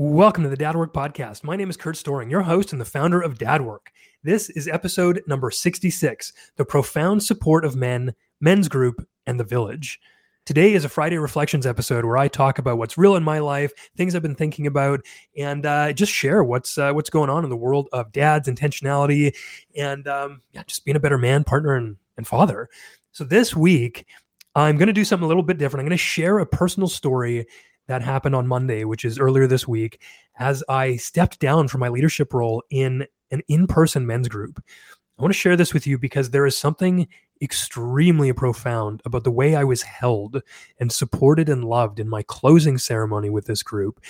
Welcome 0.00 0.44
to 0.44 0.48
the 0.48 0.56
Dad 0.56 0.76
Work 0.76 0.94
Podcast. 0.94 1.42
My 1.42 1.56
name 1.56 1.68
is 1.68 1.76
Kurt 1.76 1.96
Storring, 1.96 2.30
your 2.30 2.42
host 2.42 2.70
and 2.70 2.80
the 2.80 2.84
founder 2.84 3.20
of 3.20 3.36
Dad 3.36 3.62
Work. 3.62 3.90
This 4.22 4.48
is 4.48 4.68
episode 4.68 5.24
number 5.26 5.50
66 5.50 6.32
The 6.54 6.64
Profound 6.64 7.20
Support 7.20 7.64
of 7.64 7.74
Men, 7.74 8.14
Men's 8.40 8.68
Group, 8.68 9.04
and 9.26 9.40
the 9.40 9.44
Village. 9.44 9.98
Today 10.46 10.74
is 10.74 10.84
a 10.84 10.88
Friday 10.88 11.18
Reflections 11.18 11.66
episode 11.66 12.04
where 12.04 12.16
I 12.16 12.28
talk 12.28 12.60
about 12.60 12.78
what's 12.78 12.96
real 12.96 13.16
in 13.16 13.24
my 13.24 13.40
life, 13.40 13.72
things 13.96 14.14
I've 14.14 14.22
been 14.22 14.36
thinking 14.36 14.68
about, 14.68 15.00
and 15.36 15.66
uh, 15.66 15.92
just 15.92 16.12
share 16.12 16.44
what's 16.44 16.78
uh, 16.78 16.92
what's 16.92 17.10
going 17.10 17.28
on 17.28 17.42
in 17.42 17.50
the 17.50 17.56
world 17.56 17.88
of 17.92 18.12
dads, 18.12 18.48
intentionality, 18.48 19.34
and 19.76 20.06
um, 20.06 20.42
yeah, 20.52 20.62
just 20.68 20.84
being 20.84 20.96
a 20.96 21.00
better 21.00 21.18
man, 21.18 21.42
partner, 21.42 21.74
and, 21.74 21.96
and 22.16 22.24
father. 22.24 22.68
So 23.10 23.24
this 23.24 23.56
week, 23.56 24.06
I'm 24.54 24.76
going 24.76 24.86
to 24.86 24.92
do 24.92 25.04
something 25.04 25.24
a 25.24 25.28
little 25.28 25.42
bit 25.42 25.58
different. 25.58 25.80
I'm 25.80 25.88
going 25.88 25.98
to 25.98 26.04
share 26.04 26.38
a 26.38 26.46
personal 26.46 26.88
story 26.88 27.48
that 27.88 28.02
happened 28.02 28.36
on 28.36 28.46
Monday, 28.46 28.84
which 28.84 29.04
is 29.04 29.18
earlier 29.18 29.46
this 29.46 29.66
week, 29.66 30.00
as 30.38 30.62
I 30.68 30.96
stepped 30.96 31.40
down 31.40 31.68
from 31.68 31.80
my 31.80 31.88
leadership 31.88 32.32
role 32.32 32.62
in 32.70 33.06
an 33.30 33.42
in 33.48 33.66
person 33.66 34.06
men's 34.06 34.28
group. 34.28 34.62
I 35.18 35.22
want 35.22 35.32
to 35.32 35.38
share 35.38 35.56
this 35.56 35.74
with 35.74 35.86
you 35.86 35.98
because 35.98 36.30
there 36.30 36.46
is 36.46 36.56
something 36.56 37.08
extremely 37.42 38.32
profound 38.32 39.02
about 39.04 39.24
the 39.24 39.30
way 39.30 39.56
I 39.56 39.64
was 39.64 39.82
held 39.82 40.42
and 40.78 40.92
supported 40.92 41.48
and 41.48 41.64
loved 41.64 41.98
in 41.98 42.08
my 42.08 42.22
closing 42.22 42.78
ceremony 42.78 43.30
with 43.30 43.46
this 43.46 43.62
group. 43.62 44.00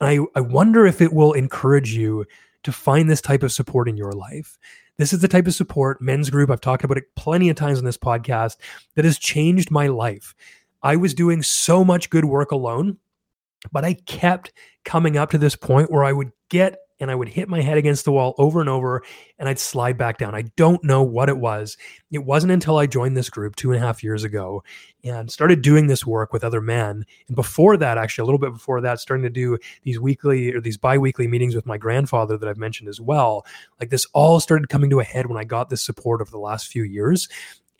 I, 0.00 0.20
I 0.34 0.40
wonder 0.40 0.86
if 0.86 1.00
it 1.00 1.12
will 1.12 1.32
encourage 1.34 1.92
you 1.92 2.26
to 2.64 2.72
find 2.72 3.08
this 3.08 3.20
type 3.20 3.42
of 3.42 3.52
support 3.52 3.88
in 3.88 3.96
your 3.96 4.12
life. 4.12 4.58
This 4.98 5.12
is 5.12 5.20
the 5.20 5.28
type 5.28 5.46
of 5.46 5.54
support, 5.54 6.02
men's 6.02 6.30
group, 6.30 6.50
I've 6.50 6.60
talked 6.60 6.84
about 6.84 6.98
it 6.98 7.14
plenty 7.16 7.48
of 7.48 7.56
times 7.56 7.78
on 7.78 7.84
this 7.84 7.96
podcast, 7.96 8.56
that 8.96 9.04
has 9.04 9.18
changed 9.18 9.70
my 9.70 9.86
life. 9.86 10.34
I 10.82 10.96
was 10.96 11.14
doing 11.14 11.42
so 11.42 11.84
much 11.84 12.10
good 12.10 12.24
work 12.24 12.50
alone 12.50 12.98
but 13.72 13.84
I 13.84 13.94
kept 13.94 14.52
coming 14.84 15.16
up 15.16 15.30
to 15.30 15.38
this 15.38 15.56
point 15.56 15.90
where 15.90 16.04
I 16.04 16.12
would 16.12 16.32
get 16.48 16.78
and 17.00 17.10
I 17.10 17.14
would 17.14 17.28
hit 17.28 17.48
my 17.48 17.62
head 17.62 17.78
against 17.78 18.04
the 18.04 18.12
wall 18.12 18.34
over 18.36 18.60
and 18.60 18.68
over 18.68 19.02
and 19.38 19.48
I'd 19.48 19.58
slide 19.58 19.96
back 19.96 20.18
down. 20.18 20.34
I 20.34 20.42
don't 20.56 20.84
know 20.84 21.02
what 21.02 21.30
it 21.30 21.38
was. 21.38 21.78
It 22.10 22.24
wasn't 22.24 22.52
until 22.52 22.76
I 22.76 22.86
joined 22.86 23.16
this 23.16 23.30
group 23.30 23.56
two 23.56 23.72
and 23.72 23.82
a 23.82 23.86
half 23.86 24.04
years 24.04 24.22
ago 24.22 24.62
and 25.02 25.30
started 25.30 25.62
doing 25.62 25.86
this 25.86 26.06
work 26.06 26.32
with 26.32 26.44
other 26.44 26.60
men. 26.60 27.06
And 27.26 27.36
before 27.36 27.78
that, 27.78 27.96
actually, 27.96 28.22
a 28.22 28.26
little 28.26 28.38
bit 28.38 28.52
before 28.52 28.82
that, 28.82 29.00
starting 29.00 29.24
to 29.24 29.30
do 29.30 29.58
these 29.82 29.98
weekly 29.98 30.52
or 30.52 30.60
these 30.60 30.76
bi 30.76 30.98
weekly 30.98 31.26
meetings 31.26 31.54
with 31.54 31.64
my 31.64 31.78
grandfather 31.78 32.36
that 32.36 32.48
I've 32.48 32.58
mentioned 32.58 32.88
as 32.90 33.00
well. 33.00 33.46
Like 33.80 33.88
this 33.88 34.06
all 34.12 34.38
started 34.38 34.68
coming 34.68 34.90
to 34.90 35.00
a 35.00 35.04
head 35.04 35.26
when 35.26 35.38
I 35.38 35.44
got 35.44 35.70
this 35.70 35.82
support 35.82 36.20
over 36.20 36.30
the 36.30 36.38
last 36.38 36.68
few 36.68 36.82
years 36.82 37.28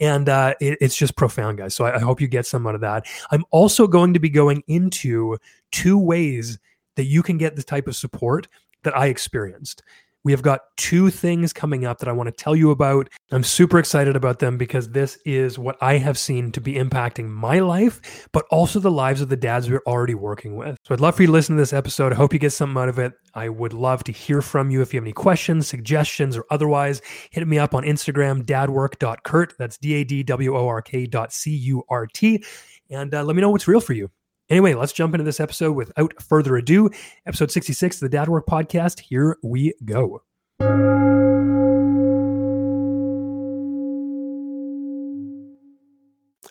and 0.00 0.28
uh, 0.28 0.54
it, 0.60 0.78
it's 0.80 0.96
just 0.96 1.16
profound, 1.16 1.58
guys. 1.58 1.74
So 1.74 1.84
I, 1.84 1.96
I, 1.96 1.98
hope 1.98 2.20
you 2.20 2.28
get 2.28 2.46
some 2.46 2.66
out 2.66 2.74
of 2.74 2.80
that. 2.80 3.06
I'm 3.30 3.44
also 3.50 3.86
going 3.86 4.14
to 4.14 4.20
be 4.20 4.30
going 4.30 4.62
into 4.66 5.36
two 5.70 5.98
ways 5.98 6.58
that 6.96 7.04
you 7.04 7.22
can 7.22 7.38
get 7.38 7.56
the 7.56 7.62
type 7.62 7.86
of 7.86 7.94
support 7.94 8.48
that 8.82 8.96
I 8.96 9.06
experienced. 9.06 9.82
We 10.22 10.32
have 10.32 10.42
got 10.42 10.60
two 10.76 11.08
things 11.08 11.52
coming 11.52 11.86
up 11.86 11.98
that 11.98 12.08
I 12.08 12.12
want 12.12 12.26
to 12.26 12.32
tell 12.32 12.54
you 12.54 12.70
about. 12.70 13.08
I'm 13.32 13.42
super 13.42 13.78
excited 13.78 14.16
about 14.16 14.38
them 14.38 14.58
because 14.58 14.90
this 14.90 15.18
is 15.24 15.58
what 15.58 15.76
I 15.80 15.96
have 15.96 16.18
seen 16.18 16.52
to 16.52 16.60
be 16.60 16.74
impacting 16.74 17.28
my 17.28 17.60
life, 17.60 18.28
but 18.32 18.44
also 18.50 18.80
the 18.80 18.90
lives 18.90 19.20
of 19.22 19.30
the 19.30 19.36
dads 19.36 19.70
we're 19.70 19.82
already 19.86 20.14
working 20.14 20.56
with. 20.56 20.76
So 20.84 20.94
I'd 20.94 21.00
love 21.00 21.16
for 21.16 21.22
you 21.22 21.26
to 21.28 21.32
listen 21.32 21.56
to 21.56 21.62
this 21.62 21.72
episode. 21.72 22.12
I 22.12 22.16
hope 22.16 22.32
you 22.32 22.38
get 22.38 22.52
something 22.52 22.80
out 22.80 22.88
of 22.90 22.98
it. 22.98 23.12
I 23.34 23.48
would 23.48 23.72
love 23.72 24.04
to 24.04 24.12
hear 24.12 24.42
from 24.42 24.70
you 24.70 24.82
if 24.82 24.92
you 24.92 24.98
have 24.98 25.04
any 25.04 25.12
questions, 25.12 25.68
suggestions, 25.68 26.36
or 26.36 26.44
otherwise. 26.50 27.00
Hit 27.30 27.46
me 27.46 27.58
up 27.58 27.74
on 27.74 27.84
Instagram, 27.84 28.42
dadwork.curt. 28.42 29.54
That's 29.58 29.78
D 29.78 29.94
A 29.94 30.04
D 30.04 30.22
W 30.22 30.56
O 30.56 30.68
R 30.68 30.82
K 30.82 31.06
dot 31.06 31.32
C 31.32 31.50
U 31.56 31.82
R 31.88 32.06
T. 32.06 32.44
And 32.90 33.14
uh, 33.14 33.22
let 33.22 33.36
me 33.36 33.40
know 33.40 33.50
what's 33.50 33.68
real 33.68 33.80
for 33.80 33.92
you. 33.92 34.10
Anyway, 34.50 34.74
let's 34.74 34.92
jump 34.92 35.14
into 35.14 35.22
this 35.22 35.38
episode 35.38 35.72
without 35.72 36.20
further 36.20 36.56
ado. 36.56 36.90
Episode 37.24 37.52
66 37.52 37.96
of 37.96 38.00
the 38.00 38.08
Dad 38.08 38.28
Work 38.28 38.46
Podcast. 38.48 38.98
Here 38.98 39.36
we 39.44 39.74
go. 39.84 40.22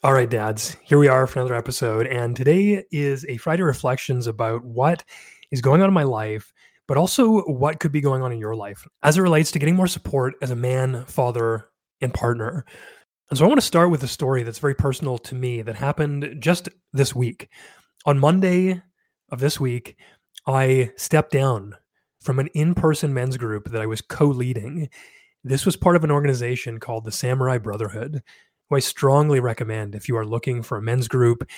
All 0.01 0.13
right, 0.13 0.29
dads, 0.29 0.77
here 0.81 0.97
we 0.97 1.09
are 1.09 1.27
for 1.27 1.39
another 1.41 1.55
episode. 1.55 2.07
And 2.07 2.38
today 2.38 2.85
is 2.89 3.25
a 3.27 3.35
Friday 3.35 3.63
Reflections 3.63 4.27
about 4.27 4.63
what 4.63 5.03
is 5.51 5.59
going 5.59 5.81
on 5.81 5.89
in 5.89 5.93
my 5.93 6.03
life, 6.03 6.53
but 6.88 6.95
also 6.95 7.41
what 7.41 7.81
could 7.81 7.91
be 7.91 7.99
going 7.99 8.21
on 8.21 8.31
in 8.31 8.39
your 8.39 8.55
life 8.55 8.88
as 9.03 9.17
it 9.17 9.21
relates 9.21 9.51
to 9.51 9.59
getting 9.59 9.75
more 9.75 9.88
support 9.88 10.35
as 10.41 10.51
a 10.51 10.55
man, 10.55 11.03
father, 11.03 11.67
and 11.99 12.13
partner. 12.13 12.63
And 13.29 13.38
so 13.38 13.43
I 13.43 13.49
want 13.49 13.59
to 13.59 13.65
start 13.65 13.91
with 13.91 14.01
a 14.03 14.07
story 14.07 14.43
that's 14.43 14.57
very 14.57 14.73
personal 14.73 15.17
to 15.17 15.35
me 15.35 15.61
that 15.63 15.75
happened 15.75 16.38
just 16.39 16.69
this 16.93 17.13
week 17.13 17.49
on 18.05 18.19
Monday 18.19 18.81
of 19.29 19.39
this 19.39 19.59
week, 19.59 19.97
I 20.47 20.91
stepped 20.95 21.31
down 21.31 21.75
from 22.21 22.39
an 22.39 22.47
in 22.47 22.75
person 22.75 23.13
men's 23.13 23.37
group 23.37 23.71
that 23.71 23.81
I 23.81 23.85
was 23.85 24.01
co 24.01 24.25
leading. 24.25 24.89
This 25.43 25.65
was 25.65 25.75
part 25.75 25.95
of 25.95 26.03
an 26.03 26.11
organization 26.11 26.79
called 26.79 27.05
the 27.05 27.11
Samurai 27.11 27.57
Brotherhood, 27.57 28.21
who 28.69 28.75
I 28.75 28.79
strongly 28.79 29.39
recommend 29.39 29.95
if 29.95 30.09
you 30.09 30.17
are 30.17 30.25
looking 30.25 30.63
for 30.63 30.77
a 30.77 30.81
men's 30.81 31.07
group. 31.07 31.49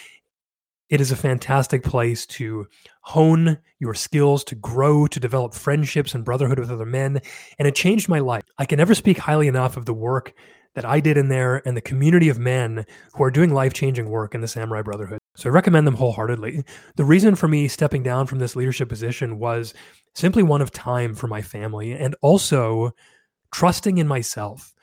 It 0.90 1.00
is 1.00 1.12
a 1.12 1.16
fantastic 1.16 1.84
place 1.84 2.26
to 2.28 2.68
hone 3.02 3.58
your 3.80 3.94
skills, 3.94 4.44
to 4.46 4.56
grow, 4.56 5.08
to 5.08 5.20
develop 5.22 5.54
friendships 5.54 6.14
and 6.14 6.26
brotherhood 6.26 6.60
with 6.60 6.70
other 6.70 6.86
men. 6.86 7.22
And 7.58 7.68
it 7.68 7.76
changed 7.76 8.10
my 8.10 8.20
life. 8.20 8.44
I 8.58 8.66
can 8.66 8.78
never 8.78 8.94
speak 8.94 9.18
highly 9.18 9.48
enough 9.48 9.78
of 9.78 9.86
the 9.86 9.94
work 9.94 10.34
that 10.76 10.86
I 10.86 11.00
did 11.00 11.18
in 11.18 11.28
there 11.30 11.62
and 11.68 11.76
the 11.76 11.82
community 11.82 12.30
of 12.30 12.40
men 12.40 12.86
who 13.14 13.24
are 13.24 13.32
doing 13.32 13.54
life 13.54 13.74
changing 13.74 14.10
work 14.10 14.34
in 14.34 14.42
the 14.42 14.48
Samurai 14.48 14.82
Brotherhood. 14.82 15.20
So 15.36 15.50
I 15.50 15.54
recommend 15.54 15.86
them 15.86 15.96
wholeheartedly. 15.96 16.64
The 16.96 17.04
reason 17.04 17.36
for 17.36 17.48
me 17.48 17.68
stepping 17.68 18.04
down 18.04 18.28
from 18.28 18.40
this 18.40 18.56
leadership 18.56 18.90
position 18.90 19.40
was 19.40 19.74
simply 20.16 20.44
one 20.44 20.62
of 20.62 20.72
time 20.72 21.14
for 21.14 21.28
my 21.28 21.42
family 21.42 21.94
and 21.94 22.16
also 22.22 22.92
trusting 23.54 23.98
in 23.98 24.08
myself. 24.08 24.74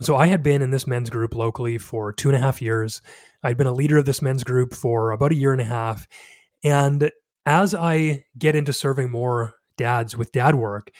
So 0.00 0.16
I 0.16 0.26
had 0.26 0.42
been 0.42 0.62
in 0.62 0.70
this 0.70 0.86
men's 0.86 1.10
group 1.10 1.34
locally 1.34 1.78
for 1.78 2.12
two 2.12 2.28
and 2.28 2.36
a 2.36 2.40
half 2.40 2.60
years. 2.60 3.00
I'd 3.42 3.56
been 3.56 3.66
a 3.66 3.72
leader 3.72 3.98
of 3.98 4.06
this 4.06 4.22
men's 4.22 4.44
group 4.44 4.74
for 4.74 5.12
about 5.12 5.32
a 5.32 5.36
year 5.36 5.52
and 5.52 5.60
a 5.60 5.64
half. 5.64 6.06
And 6.62 7.10
as 7.46 7.74
I 7.74 8.24
get 8.38 8.56
into 8.56 8.72
serving 8.72 9.10
more 9.10 9.54
dads 9.76 10.16
with 10.16 10.32
dad 10.32 10.54
work, 10.54 10.90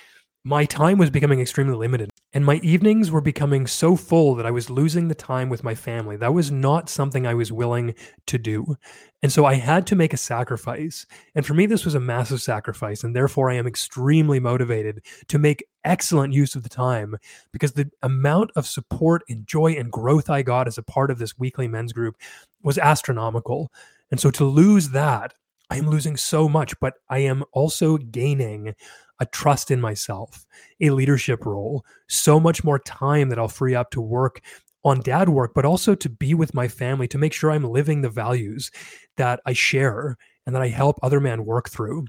my 0.44 0.64
time 0.64 0.98
was 0.98 1.10
becoming 1.10 1.40
extremely 1.40 1.74
limited. 1.74 2.10
And 2.34 2.44
my 2.44 2.56
evenings 2.56 3.12
were 3.12 3.20
becoming 3.20 3.68
so 3.68 3.94
full 3.94 4.34
that 4.34 4.44
I 4.44 4.50
was 4.50 4.68
losing 4.68 5.06
the 5.06 5.14
time 5.14 5.48
with 5.48 5.62
my 5.62 5.76
family. 5.76 6.16
That 6.16 6.34
was 6.34 6.50
not 6.50 6.88
something 6.88 7.26
I 7.26 7.34
was 7.34 7.52
willing 7.52 7.94
to 8.26 8.38
do. 8.38 8.76
And 9.22 9.32
so 9.32 9.44
I 9.44 9.54
had 9.54 9.86
to 9.86 9.96
make 9.96 10.12
a 10.12 10.18
sacrifice. 10.18 11.06
And 11.36 11.46
for 11.46 11.54
me, 11.54 11.66
this 11.66 11.84
was 11.84 11.94
a 11.94 12.00
massive 12.00 12.42
sacrifice. 12.42 13.04
And 13.04 13.14
therefore, 13.14 13.50
I 13.50 13.54
am 13.54 13.68
extremely 13.68 14.40
motivated 14.40 15.04
to 15.28 15.38
make 15.38 15.64
excellent 15.84 16.34
use 16.34 16.56
of 16.56 16.64
the 16.64 16.68
time 16.68 17.16
because 17.52 17.72
the 17.72 17.88
amount 18.02 18.50
of 18.56 18.66
support 18.66 19.22
and 19.28 19.46
joy 19.46 19.72
and 19.72 19.92
growth 19.92 20.28
I 20.28 20.42
got 20.42 20.66
as 20.66 20.76
a 20.76 20.82
part 20.82 21.12
of 21.12 21.18
this 21.18 21.38
weekly 21.38 21.68
men's 21.68 21.92
group 21.92 22.16
was 22.64 22.78
astronomical. 22.78 23.70
And 24.10 24.18
so 24.18 24.32
to 24.32 24.44
lose 24.44 24.90
that, 24.90 25.34
I 25.70 25.76
am 25.76 25.88
losing 25.88 26.16
so 26.16 26.48
much, 26.48 26.78
but 26.80 26.94
I 27.08 27.20
am 27.20 27.44
also 27.52 27.96
gaining 27.96 28.74
a 29.20 29.26
trust 29.26 29.70
in 29.70 29.80
myself, 29.80 30.46
a 30.80 30.90
leadership 30.90 31.46
role, 31.46 31.84
so 32.08 32.40
much 32.40 32.64
more 32.64 32.78
time 32.78 33.28
that 33.28 33.38
I'll 33.38 33.48
free 33.48 33.74
up 33.74 33.90
to 33.92 34.00
work 34.00 34.40
on 34.84 35.00
dad 35.00 35.28
work, 35.28 35.52
but 35.54 35.64
also 35.64 35.94
to 35.94 36.08
be 36.08 36.34
with 36.34 36.54
my 36.54 36.68
family, 36.68 37.08
to 37.08 37.18
make 37.18 37.32
sure 37.32 37.50
I'm 37.50 37.64
living 37.64 38.02
the 38.02 38.10
values 38.10 38.70
that 39.16 39.40
I 39.46 39.52
share 39.52 40.16
and 40.46 40.54
that 40.54 40.62
I 40.62 40.68
help 40.68 40.98
other 41.02 41.20
men 41.20 41.44
work 41.44 41.70
through. 41.70 42.06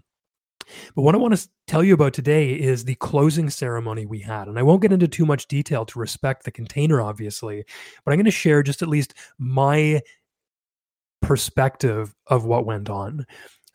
But 0.95 1.03
what 1.03 1.15
I 1.15 1.19
want 1.19 1.35
to 1.37 1.47
tell 1.67 1.83
you 1.83 1.93
about 1.93 2.13
today 2.13 2.53
is 2.53 2.83
the 2.83 2.95
closing 2.95 3.49
ceremony 3.49 4.05
we 4.05 4.19
had. 4.19 4.47
And 4.47 4.57
I 4.57 4.63
won't 4.63 4.81
get 4.81 4.91
into 4.91 5.07
too 5.07 5.25
much 5.25 5.47
detail 5.47 5.85
to 5.85 5.99
respect 5.99 6.43
the 6.43 6.51
container, 6.51 7.01
obviously, 7.01 7.63
but 8.03 8.11
I'm 8.11 8.17
going 8.17 8.25
to 8.25 8.31
share 8.31 8.63
just 8.63 8.81
at 8.81 8.89
least 8.89 9.13
my 9.37 10.01
perspective 11.21 12.13
of 12.27 12.45
what 12.45 12.65
went 12.65 12.89
on. 12.89 13.25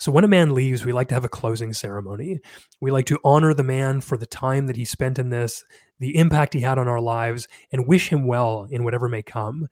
So 0.00 0.10
when 0.10 0.24
a 0.24 0.28
man 0.28 0.54
leaves, 0.54 0.84
we 0.84 0.94
like 0.94 1.08
to 1.08 1.14
have 1.14 1.26
a 1.26 1.28
closing 1.28 1.74
ceremony. 1.74 2.40
We 2.80 2.90
like 2.90 3.04
to 3.06 3.20
honor 3.22 3.52
the 3.52 3.62
man 3.62 4.00
for 4.00 4.16
the 4.16 4.26
time 4.26 4.66
that 4.66 4.76
he 4.76 4.86
spent 4.86 5.18
in 5.18 5.28
this, 5.28 5.62
the 5.98 6.16
impact 6.16 6.54
he 6.54 6.60
had 6.60 6.78
on 6.78 6.88
our 6.88 7.00
lives, 7.00 7.46
and 7.70 7.86
wish 7.86 8.08
him 8.08 8.26
well 8.26 8.66
in 8.70 8.82
whatever 8.82 9.10
may 9.10 9.22
come. 9.22 9.68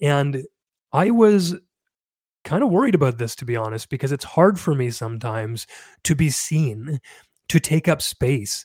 And 0.00 0.44
I 0.92 1.10
was 1.10 1.54
kind 2.42 2.62
of 2.62 2.70
worried 2.70 2.94
about 2.94 3.18
this, 3.18 3.36
to 3.36 3.44
be 3.44 3.54
honest, 3.54 3.90
because 3.90 4.12
it's 4.12 4.24
hard 4.24 4.58
for 4.58 4.74
me 4.74 4.90
sometimes 4.90 5.66
to 6.04 6.14
be 6.14 6.30
seen, 6.30 6.98
to 7.50 7.60
take 7.60 7.86
up 7.86 8.00
space, 8.00 8.64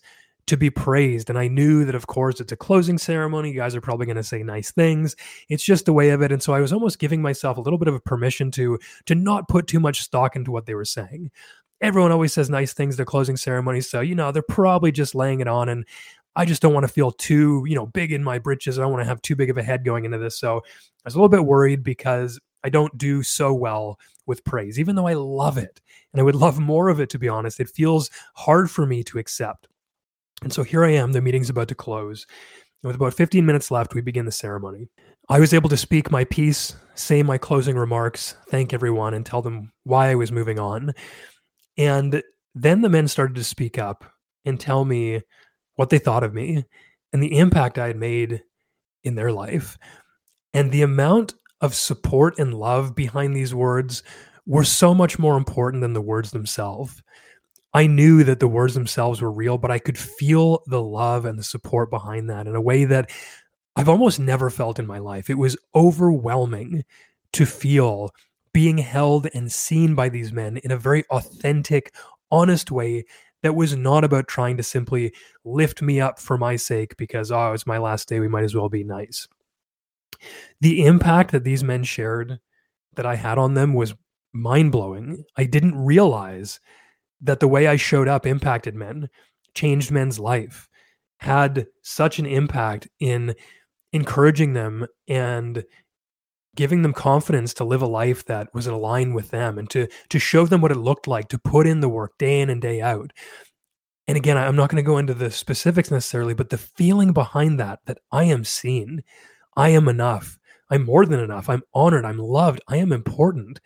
to 0.51 0.57
be 0.57 0.69
praised. 0.69 1.29
And 1.29 1.39
I 1.39 1.47
knew 1.47 1.85
that, 1.85 1.95
of 1.95 2.07
course, 2.07 2.39
it's 2.39 2.51
a 2.51 2.57
closing 2.57 2.97
ceremony. 2.97 3.51
You 3.51 3.55
guys 3.55 3.73
are 3.75 3.81
probably 3.81 4.05
going 4.05 4.17
to 4.17 4.23
say 4.23 4.43
nice 4.43 4.71
things. 4.71 5.15
It's 5.49 5.63
just 5.63 5.85
the 5.85 5.93
way 5.93 6.09
of 6.09 6.21
it. 6.21 6.31
And 6.31 6.43
so 6.43 6.53
I 6.53 6.59
was 6.59 6.73
almost 6.73 6.99
giving 6.99 7.21
myself 7.21 7.57
a 7.57 7.61
little 7.61 7.79
bit 7.79 7.87
of 7.87 7.95
a 7.95 7.99
permission 7.99 8.51
to 8.51 8.77
to 9.05 9.15
not 9.15 9.47
put 9.47 9.67
too 9.67 9.79
much 9.79 10.01
stock 10.01 10.35
into 10.35 10.51
what 10.51 10.65
they 10.65 10.75
were 10.75 10.85
saying. 10.85 11.31
Everyone 11.79 12.11
always 12.11 12.33
says 12.33 12.49
nice 12.49 12.73
things 12.73 12.97
their 12.97 13.05
closing 13.05 13.37
ceremony, 13.37 13.81
so 13.81 14.01
you 14.01 14.13
know 14.13 14.31
they're 14.31 14.43
probably 14.43 14.91
just 14.91 15.15
laying 15.15 15.39
it 15.39 15.47
on. 15.47 15.69
And 15.69 15.85
I 16.35 16.45
just 16.45 16.61
don't 16.61 16.73
want 16.73 16.85
to 16.85 16.93
feel 16.93 17.11
too, 17.11 17.63
you 17.65 17.75
know, 17.75 17.87
big 17.87 18.11
in 18.11 18.23
my 18.23 18.37
britches. 18.37 18.77
I 18.77 18.83
don't 18.83 18.91
want 18.91 19.01
to 19.01 19.07
have 19.07 19.21
too 19.21 19.35
big 19.35 19.49
of 19.49 19.57
a 19.57 19.63
head 19.63 19.83
going 19.83 20.05
into 20.05 20.17
this. 20.17 20.37
So 20.37 20.57
I 20.57 20.61
was 21.05 21.15
a 21.15 21.17
little 21.17 21.29
bit 21.29 21.45
worried 21.45 21.83
because 21.83 22.39
I 22.63 22.69
don't 22.69 22.95
do 22.97 23.23
so 23.23 23.53
well 23.53 23.97
with 24.25 24.43
praise, 24.43 24.79
even 24.79 24.95
though 24.95 25.07
I 25.07 25.13
love 25.13 25.57
it 25.57 25.81
And 26.13 26.19
I 26.19 26.23
would 26.23 26.35
love 26.35 26.59
more 26.59 26.89
of 26.89 26.99
it, 26.99 27.09
to 27.11 27.19
be 27.19 27.29
honest. 27.29 27.59
It 27.59 27.69
feels 27.69 28.09
hard 28.35 28.69
for 28.69 28.85
me 28.85 29.03
to 29.05 29.17
accept. 29.17 29.67
And 30.41 30.51
so 30.51 30.63
here 30.63 30.83
I 30.83 30.91
am, 30.91 31.11
the 31.11 31.21
meeting's 31.21 31.49
about 31.49 31.67
to 31.67 31.75
close. 31.75 32.25
And 32.83 32.87
with 32.87 32.95
about 32.95 33.13
15 33.13 33.45
minutes 33.45 33.69
left, 33.69 33.93
we 33.93 34.01
begin 34.01 34.25
the 34.25 34.31
ceremony. 34.31 34.89
I 35.29 35.39
was 35.39 35.53
able 35.53 35.69
to 35.69 35.77
speak 35.77 36.11
my 36.11 36.23
piece, 36.25 36.75
say 36.95 37.23
my 37.23 37.37
closing 37.37 37.77
remarks, 37.77 38.35
thank 38.49 38.73
everyone, 38.73 39.13
and 39.13 39.25
tell 39.25 39.41
them 39.41 39.71
why 39.83 40.09
I 40.09 40.15
was 40.15 40.31
moving 40.31 40.59
on. 40.59 40.93
And 41.77 42.23
then 42.55 42.81
the 42.81 42.89
men 42.89 43.07
started 43.07 43.35
to 43.35 43.43
speak 43.43 43.77
up 43.77 44.03
and 44.45 44.59
tell 44.59 44.83
me 44.83 45.21
what 45.75 45.89
they 45.89 45.99
thought 45.99 46.23
of 46.23 46.33
me 46.33 46.65
and 47.13 47.21
the 47.21 47.37
impact 47.37 47.77
I 47.77 47.87
had 47.87 47.97
made 47.97 48.41
in 49.03 49.15
their 49.15 49.31
life. 49.31 49.77
And 50.53 50.71
the 50.71 50.81
amount 50.81 51.35
of 51.61 51.75
support 51.75 52.39
and 52.39 52.53
love 52.53 52.95
behind 52.95 53.35
these 53.35 53.53
words 53.53 54.03
were 54.45 54.63
so 54.63 54.93
much 54.93 55.19
more 55.19 55.37
important 55.37 55.81
than 55.81 55.93
the 55.93 56.01
words 56.01 56.31
themselves. 56.31 57.01
I 57.73 57.87
knew 57.87 58.23
that 58.23 58.39
the 58.39 58.47
words 58.47 58.73
themselves 58.73 59.21
were 59.21 59.31
real, 59.31 59.57
but 59.57 59.71
I 59.71 59.79
could 59.79 59.97
feel 59.97 60.61
the 60.67 60.81
love 60.81 61.25
and 61.25 61.39
the 61.39 61.43
support 61.43 61.89
behind 61.89 62.29
that 62.29 62.47
in 62.47 62.55
a 62.55 62.61
way 62.61 62.85
that 62.85 63.09
I've 63.75 63.89
almost 63.89 64.19
never 64.19 64.49
felt 64.49 64.79
in 64.79 64.85
my 64.85 64.97
life. 64.97 65.29
It 65.29 65.37
was 65.37 65.57
overwhelming 65.73 66.83
to 67.33 67.45
feel 67.45 68.11
being 68.53 68.77
held 68.77 69.27
and 69.33 69.49
seen 69.49 69.95
by 69.95 70.09
these 70.09 70.33
men 70.33 70.57
in 70.57 70.71
a 70.71 70.77
very 70.77 71.05
authentic, 71.05 71.93
honest 72.29 72.71
way 72.71 73.05
that 73.43 73.55
was 73.55 73.75
not 73.75 74.03
about 74.03 74.27
trying 74.27 74.57
to 74.57 74.63
simply 74.63 75.13
lift 75.45 75.81
me 75.81 76.01
up 76.01 76.19
for 76.19 76.37
my 76.37 76.57
sake 76.57 76.95
because, 76.97 77.31
oh, 77.31 77.53
it's 77.53 77.65
my 77.65 77.77
last 77.77 78.09
day. 78.09 78.19
We 78.19 78.27
might 78.27 78.43
as 78.43 78.53
well 78.53 78.69
be 78.69 78.83
nice. 78.83 79.27
The 80.59 80.85
impact 80.85 81.31
that 81.31 81.43
these 81.43 81.63
men 81.63 81.83
shared 81.83 82.39
that 82.95 83.05
I 83.05 83.15
had 83.15 83.37
on 83.37 83.53
them 83.53 83.73
was 83.73 83.95
mind 84.33 84.71
blowing. 84.71 85.23
I 85.37 85.45
didn't 85.45 85.75
realize 85.75 86.59
that 87.21 87.39
the 87.39 87.47
way 87.47 87.67
I 87.67 87.75
showed 87.75 88.07
up 88.07 88.25
impacted 88.25 88.75
men, 88.75 89.09
changed 89.53 89.91
men's 89.91 90.19
life, 90.19 90.67
had 91.17 91.67
such 91.83 92.19
an 92.19 92.25
impact 92.25 92.87
in 92.99 93.35
encouraging 93.93 94.53
them 94.53 94.87
and 95.07 95.63
giving 96.55 96.81
them 96.81 96.93
confidence 96.93 97.53
to 97.53 97.63
live 97.63 97.81
a 97.81 97.87
life 97.87 98.25
that 98.25 98.53
was 98.53 98.67
in 98.67 98.73
aligned 98.73 99.15
with 99.15 99.29
them 99.29 99.57
and 99.57 99.69
to 99.69 99.87
to 100.09 100.19
show 100.19 100.45
them 100.45 100.61
what 100.61 100.71
it 100.71 100.77
looked 100.77 101.07
like 101.07 101.29
to 101.29 101.39
put 101.39 101.67
in 101.67 101.79
the 101.79 101.89
work 101.89 102.17
day 102.17 102.41
in 102.41 102.49
and 102.49 102.61
day 102.61 102.81
out. 102.81 103.11
And 104.07 104.17
again 104.17 104.37
i'm 104.37 104.57
not 104.57 104.69
going 104.69 104.83
to 104.83 104.87
go 104.87 104.97
into 104.97 105.13
the 105.13 105.31
specifics 105.31 105.89
necessarily 105.89 106.33
but 106.33 106.49
the 106.49 106.57
feeling 106.57 107.13
behind 107.13 107.59
that 107.59 107.79
that 107.85 107.99
i 108.11 108.25
am 108.25 108.43
seen 108.43 109.03
i 109.55 109.69
am 109.69 109.87
enough 109.87 110.37
i'm 110.69 110.83
more 110.83 111.05
than 111.05 111.21
enough 111.21 111.47
i'm 111.47 111.61
honored 111.73 112.03
i'm 112.03 112.17
loved 112.17 112.59
i 112.67 112.75
am 112.75 112.91
important 112.91 113.61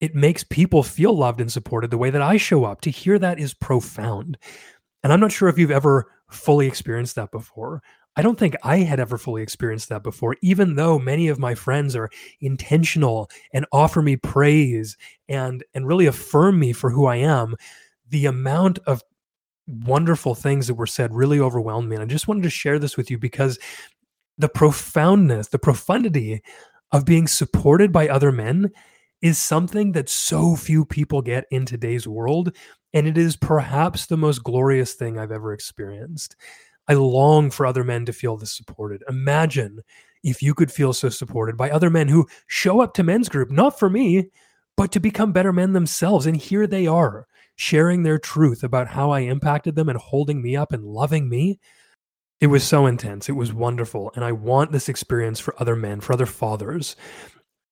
it 0.00 0.14
makes 0.14 0.44
people 0.44 0.82
feel 0.82 1.16
loved 1.16 1.40
and 1.40 1.50
supported 1.50 1.90
the 1.90 1.98
way 1.98 2.10
that 2.10 2.22
i 2.22 2.36
show 2.36 2.64
up 2.64 2.80
to 2.80 2.90
hear 2.90 3.18
that 3.18 3.38
is 3.38 3.54
profound 3.54 4.38
and 5.02 5.12
i'm 5.12 5.20
not 5.20 5.32
sure 5.32 5.48
if 5.48 5.58
you've 5.58 5.70
ever 5.70 6.10
fully 6.30 6.66
experienced 6.66 7.14
that 7.14 7.30
before 7.30 7.82
I 8.18 8.22
don't 8.22 8.36
think 8.36 8.56
I 8.64 8.78
had 8.78 8.98
ever 8.98 9.16
fully 9.16 9.42
experienced 9.42 9.90
that 9.90 10.02
before, 10.02 10.34
even 10.42 10.74
though 10.74 10.98
many 10.98 11.28
of 11.28 11.38
my 11.38 11.54
friends 11.54 11.94
are 11.94 12.10
intentional 12.40 13.30
and 13.52 13.64
offer 13.70 14.02
me 14.02 14.16
praise 14.16 14.96
and 15.28 15.62
and 15.72 15.86
really 15.86 16.06
affirm 16.06 16.58
me 16.58 16.72
for 16.72 16.90
who 16.90 17.06
I 17.06 17.14
am. 17.16 17.54
The 18.08 18.26
amount 18.26 18.80
of 18.86 19.04
wonderful 19.68 20.34
things 20.34 20.66
that 20.66 20.74
were 20.74 20.86
said 20.86 21.14
really 21.14 21.38
overwhelmed 21.38 21.88
me. 21.88 21.94
And 21.94 22.02
I 22.02 22.06
just 22.06 22.26
wanted 22.26 22.42
to 22.42 22.50
share 22.50 22.80
this 22.80 22.96
with 22.96 23.08
you 23.08 23.18
because 23.18 23.56
the 24.36 24.48
profoundness, 24.48 25.48
the 25.48 25.58
profundity 25.60 26.42
of 26.90 27.04
being 27.04 27.28
supported 27.28 27.92
by 27.92 28.08
other 28.08 28.32
men 28.32 28.72
is 29.22 29.38
something 29.38 29.92
that 29.92 30.08
so 30.08 30.56
few 30.56 30.84
people 30.84 31.22
get 31.22 31.44
in 31.50 31.66
today's 31.66 32.06
world. 32.06 32.54
And 32.94 33.06
it 33.06 33.18
is 33.18 33.36
perhaps 33.36 34.06
the 34.06 34.16
most 34.16 34.42
glorious 34.42 34.94
thing 34.94 35.18
I've 35.18 35.32
ever 35.32 35.52
experienced. 35.52 36.36
I 36.88 36.94
long 36.94 37.50
for 37.50 37.66
other 37.66 37.84
men 37.84 38.06
to 38.06 38.12
feel 38.12 38.36
this 38.36 38.56
supported. 38.56 39.02
Imagine 39.08 39.80
if 40.24 40.42
you 40.42 40.54
could 40.54 40.72
feel 40.72 40.92
so 40.92 41.10
supported 41.10 41.56
by 41.56 41.70
other 41.70 41.90
men 41.90 42.08
who 42.08 42.26
show 42.46 42.80
up 42.80 42.94
to 42.94 43.02
men's 43.02 43.28
group, 43.28 43.50
not 43.50 43.78
for 43.78 43.90
me, 43.90 44.30
but 44.76 44.92
to 44.92 45.00
become 45.00 45.32
better 45.32 45.52
men 45.52 45.72
themselves. 45.74 46.26
And 46.26 46.36
here 46.36 46.66
they 46.66 46.86
are, 46.86 47.26
sharing 47.56 48.02
their 48.02 48.18
truth 48.18 48.62
about 48.62 48.88
how 48.88 49.10
I 49.10 49.20
impacted 49.20 49.74
them 49.74 49.88
and 49.88 49.98
holding 49.98 50.40
me 50.40 50.56
up 50.56 50.72
and 50.72 50.84
loving 50.84 51.28
me. 51.28 51.58
It 52.40 52.46
was 52.46 52.62
so 52.62 52.86
intense. 52.86 53.28
It 53.28 53.32
was 53.32 53.52
wonderful. 53.52 54.12
And 54.14 54.24
I 54.24 54.32
want 54.32 54.70
this 54.70 54.88
experience 54.88 55.40
for 55.40 55.60
other 55.60 55.76
men, 55.76 56.00
for 56.00 56.12
other 56.12 56.26
fathers. 56.26 56.94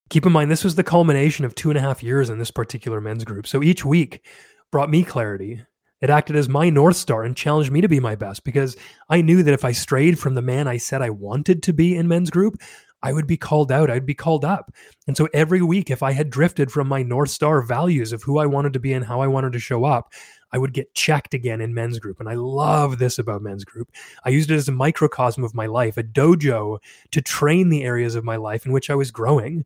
Keep 0.08 0.26
in 0.26 0.32
mind, 0.32 0.50
this 0.50 0.64
was 0.64 0.74
the 0.74 0.84
culmination 0.84 1.44
of 1.44 1.54
two 1.54 1.70
and 1.70 1.78
a 1.78 1.82
half 1.82 2.02
years 2.02 2.30
in 2.30 2.38
this 2.38 2.50
particular 2.50 3.00
men's 3.00 3.24
group. 3.24 3.46
So 3.46 3.62
each 3.62 3.84
week 3.84 4.24
brought 4.70 4.90
me 4.90 5.02
clarity 5.02 5.62
it 6.00 6.10
acted 6.10 6.36
as 6.36 6.48
my 6.48 6.68
North 6.68 6.96
Star 6.96 7.22
and 7.24 7.36
challenged 7.36 7.72
me 7.72 7.80
to 7.80 7.88
be 7.88 8.00
my 8.00 8.14
best 8.16 8.44
because 8.44 8.76
I 9.08 9.22
knew 9.22 9.42
that 9.42 9.54
if 9.54 9.64
I 9.64 9.72
strayed 9.72 10.18
from 10.18 10.34
the 10.34 10.42
man 10.42 10.68
I 10.68 10.76
said 10.76 11.00
I 11.00 11.10
wanted 11.10 11.62
to 11.64 11.72
be 11.72 11.96
in 11.96 12.06
men's 12.06 12.30
group, 12.30 12.60
I 13.02 13.12
would 13.12 13.26
be 13.26 13.36
called 13.36 13.72
out. 13.72 13.90
I'd 13.90 14.06
be 14.06 14.14
called 14.14 14.44
up. 14.44 14.72
And 15.06 15.16
so 15.16 15.28
every 15.32 15.62
week, 15.62 15.90
if 15.90 16.02
I 16.02 16.12
had 16.12 16.28
drifted 16.28 16.70
from 16.70 16.88
my 16.88 17.02
North 17.02 17.30
Star 17.30 17.62
values 17.62 18.12
of 18.12 18.22
who 18.22 18.38
I 18.38 18.46
wanted 18.46 18.72
to 18.74 18.80
be 18.80 18.92
and 18.92 19.04
how 19.04 19.20
I 19.20 19.26
wanted 19.26 19.52
to 19.52 19.58
show 19.58 19.84
up, 19.84 20.12
I 20.52 20.58
would 20.58 20.72
get 20.72 20.94
checked 20.94 21.34
again 21.34 21.60
in 21.60 21.74
men's 21.74 21.98
group. 21.98 22.20
And 22.20 22.28
I 22.28 22.34
love 22.34 22.98
this 22.98 23.18
about 23.18 23.42
men's 23.42 23.64
group. 23.64 23.90
I 24.24 24.30
used 24.30 24.50
it 24.50 24.56
as 24.56 24.68
a 24.68 24.72
microcosm 24.72 25.44
of 25.44 25.54
my 25.54 25.66
life, 25.66 25.96
a 25.96 26.02
dojo 26.02 26.78
to 27.12 27.22
train 27.22 27.68
the 27.68 27.84
areas 27.84 28.14
of 28.14 28.24
my 28.24 28.36
life 28.36 28.66
in 28.66 28.72
which 28.72 28.90
I 28.90 28.94
was 28.94 29.10
growing. 29.10 29.64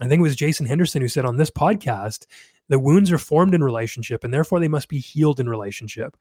I 0.00 0.08
think 0.08 0.20
it 0.20 0.22
was 0.22 0.36
Jason 0.36 0.66
Henderson 0.66 1.02
who 1.02 1.08
said 1.08 1.24
on 1.24 1.36
this 1.36 1.50
podcast 1.50 2.26
the 2.68 2.78
wounds 2.78 3.10
are 3.10 3.18
formed 3.18 3.54
in 3.54 3.64
relationship 3.64 4.24
and 4.24 4.32
therefore 4.32 4.60
they 4.60 4.68
must 4.68 4.88
be 4.88 4.98
healed 4.98 5.40
in 5.40 5.48
relationship. 5.48 6.16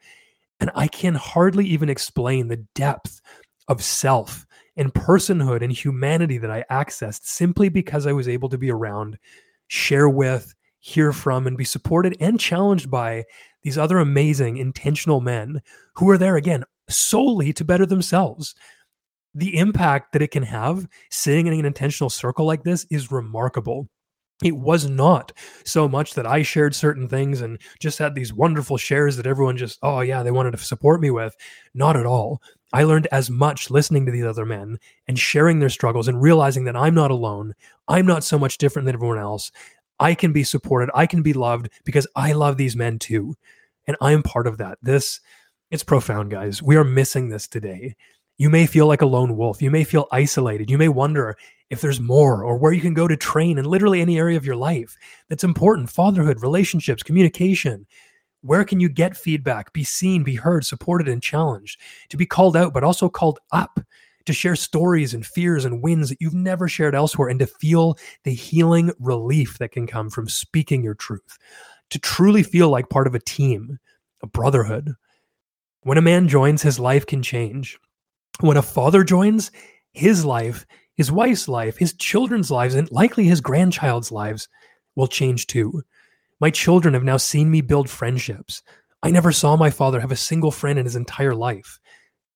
And 0.59 0.71
I 0.75 0.87
can 0.87 1.13
hardly 1.13 1.65
even 1.67 1.89
explain 1.89 2.47
the 2.47 2.65
depth 2.73 3.21
of 3.67 3.83
self 3.83 4.45
and 4.75 4.93
personhood 4.93 5.61
and 5.61 5.71
humanity 5.71 6.37
that 6.37 6.51
I 6.51 6.63
accessed 6.71 7.25
simply 7.25 7.69
because 7.69 8.07
I 8.07 8.13
was 8.13 8.27
able 8.27 8.49
to 8.49 8.57
be 8.57 8.71
around, 8.71 9.17
share 9.67 10.07
with, 10.09 10.53
hear 10.79 11.11
from, 11.11 11.47
and 11.47 11.57
be 11.57 11.65
supported 11.65 12.15
and 12.19 12.39
challenged 12.39 12.89
by 12.89 13.25
these 13.63 13.77
other 13.77 13.99
amazing, 13.99 14.57
intentional 14.57 15.19
men 15.19 15.61
who 15.95 16.09
are 16.09 16.17
there 16.17 16.37
again 16.37 16.63
solely 16.89 17.51
to 17.53 17.65
better 17.65 17.85
themselves. 17.85 18.55
The 19.37 19.57
impact 19.57 20.13
that 20.13 20.21
it 20.21 20.31
can 20.31 20.43
have 20.43 20.87
sitting 21.09 21.47
in 21.47 21.53
an 21.53 21.65
intentional 21.65 22.09
circle 22.09 22.45
like 22.45 22.63
this 22.63 22.85
is 22.89 23.11
remarkable 23.11 23.87
it 24.43 24.55
was 24.55 24.87
not 24.87 25.31
so 25.65 25.87
much 25.87 26.13
that 26.13 26.27
I 26.27 26.43
shared 26.43 26.75
certain 26.75 27.07
things 27.07 27.41
and 27.41 27.59
just 27.79 27.97
had 27.97 28.13
these 28.13 28.33
wonderful 28.33 28.77
shares 28.77 29.17
that 29.17 29.25
everyone 29.25 29.57
just, 29.57 29.79
oh, 29.81 30.01
yeah, 30.01 30.21
they 30.21 30.31
wanted 30.31 30.51
to 30.51 30.57
support 30.59 31.01
me 31.01 31.09
with. 31.09 31.35
Not 31.73 31.97
at 31.97 32.05
all. 32.05 32.41
I 32.71 32.83
learned 32.83 33.07
as 33.11 33.29
much 33.29 33.71
listening 33.71 34.05
to 34.05 34.11
these 34.11 34.25
other 34.25 34.45
men 34.45 34.77
and 35.07 35.17
sharing 35.17 35.59
their 35.59 35.69
struggles 35.69 36.07
and 36.07 36.21
realizing 36.21 36.65
that 36.65 36.75
I'm 36.75 36.93
not 36.93 37.09
alone. 37.09 37.55
I'm 37.87 38.05
not 38.05 38.23
so 38.23 38.37
much 38.37 38.59
different 38.59 38.85
than 38.85 38.95
everyone 38.95 39.17
else. 39.17 39.51
I 39.99 40.13
can 40.13 40.33
be 40.33 40.43
supported. 40.43 40.91
I 40.93 41.07
can 41.07 41.23
be 41.23 41.33
loved 41.33 41.69
because 41.83 42.05
I 42.15 42.33
love 42.33 42.57
these 42.57 42.75
men 42.75 42.99
too. 42.99 43.35
And 43.87 43.97
I'm 44.01 44.21
part 44.21 44.45
of 44.45 44.59
that. 44.59 44.77
This, 44.83 45.19
it's 45.71 45.83
profound, 45.83 46.29
guys. 46.29 46.61
We 46.61 46.75
are 46.75 46.83
missing 46.83 47.29
this 47.29 47.47
today. 47.47 47.95
You 48.37 48.49
may 48.49 48.67
feel 48.67 48.85
like 48.85 49.01
a 49.01 49.07
lone 49.07 49.35
wolf. 49.35 49.61
You 49.61 49.71
may 49.71 49.83
feel 49.83 50.07
isolated. 50.11 50.69
You 50.69 50.77
may 50.77 50.89
wonder 50.89 51.35
if 51.69 51.81
there's 51.81 51.99
more 51.99 52.43
or 52.43 52.57
where 52.57 52.71
you 52.71 52.81
can 52.81 52.93
go 52.93 53.07
to 53.07 53.17
train 53.17 53.57
in 53.57 53.65
literally 53.65 53.99
any 53.99 54.17
area 54.17 54.37
of 54.37 54.45
your 54.45 54.55
life 54.55 54.95
that's 55.27 55.43
important 55.43 55.89
fatherhood, 55.89 56.41
relationships, 56.41 57.03
communication. 57.03 57.87
Where 58.41 58.63
can 58.63 58.79
you 58.79 58.89
get 58.89 59.17
feedback, 59.17 59.73
be 59.73 59.83
seen, 59.83 60.23
be 60.23 60.35
heard, 60.35 60.65
supported, 60.65 61.07
and 61.07 61.21
challenged, 61.21 61.81
to 62.09 62.17
be 62.17 62.25
called 62.25 62.55
out, 62.55 62.73
but 62.73 62.83
also 62.83 63.09
called 63.09 63.39
up, 63.51 63.79
to 64.25 64.33
share 64.33 64.55
stories 64.55 65.13
and 65.13 65.25
fears 65.25 65.65
and 65.65 65.81
wins 65.81 66.09
that 66.09 66.21
you've 66.21 66.33
never 66.33 66.67
shared 66.67 66.93
elsewhere, 66.93 67.29
and 67.29 67.39
to 67.39 67.47
feel 67.47 67.97
the 68.23 68.33
healing 68.33 68.91
relief 68.99 69.57
that 69.57 69.71
can 69.71 69.87
come 69.87 70.09
from 70.09 70.29
speaking 70.29 70.83
your 70.83 70.93
truth, 70.93 71.37
to 71.89 71.99
truly 71.99 72.43
feel 72.43 72.69
like 72.69 72.89
part 72.89 73.07
of 73.07 73.15
a 73.15 73.19
team, 73.19 73.79
a 74.21 74.27
brotherhood. 74.27 74.93
When 75.81 75.97
a 75.97 76.01
man 76.01 76.27
joins, 76.27 76.61
his 76.61 76.79
life 76.79 77.05
can 77.05 77.23
change. 77.23 77.79
When 78.39 78.57
a 78.57 78.61
father 78.61 79.03
joins, 79.03 79.51
his 79.93 80.23
life, 80.23 80.65
his 80.95 81.11
wife's 81.11 81.47
life, 81.47 81.77
his 81.77 81.93
children's 81.93 82.51
lives, 82.51 82.75
and 82.75 82.91
likely 82.91 83.25
his 83.25 83.41
grandchild's 83.41 84.11
lives 84.11 84.47
will 84.95 85.07
change 85.07 85.47
too. 85.47 85.83
My 86.39 86.51
children 86.51 86.93
have 86.93 87.03
now 87.03 87.17
seen 87.17 87.49
me 87.49 87.61
build 87.61 87.89
friendships. 87.89 88.61
I 89.01 89.09
never 89.09 89.31
saw 89.31 89.55
my 89.55 89.69
father 89.69 89.99
have 89.99 90.11
a 90.11 90.15
single 90.15 90.51
friend 90.51 90.77
in 90.77 90.85
his 90.85 90.95
entire 90.95 91.33
life. 91.33 91.79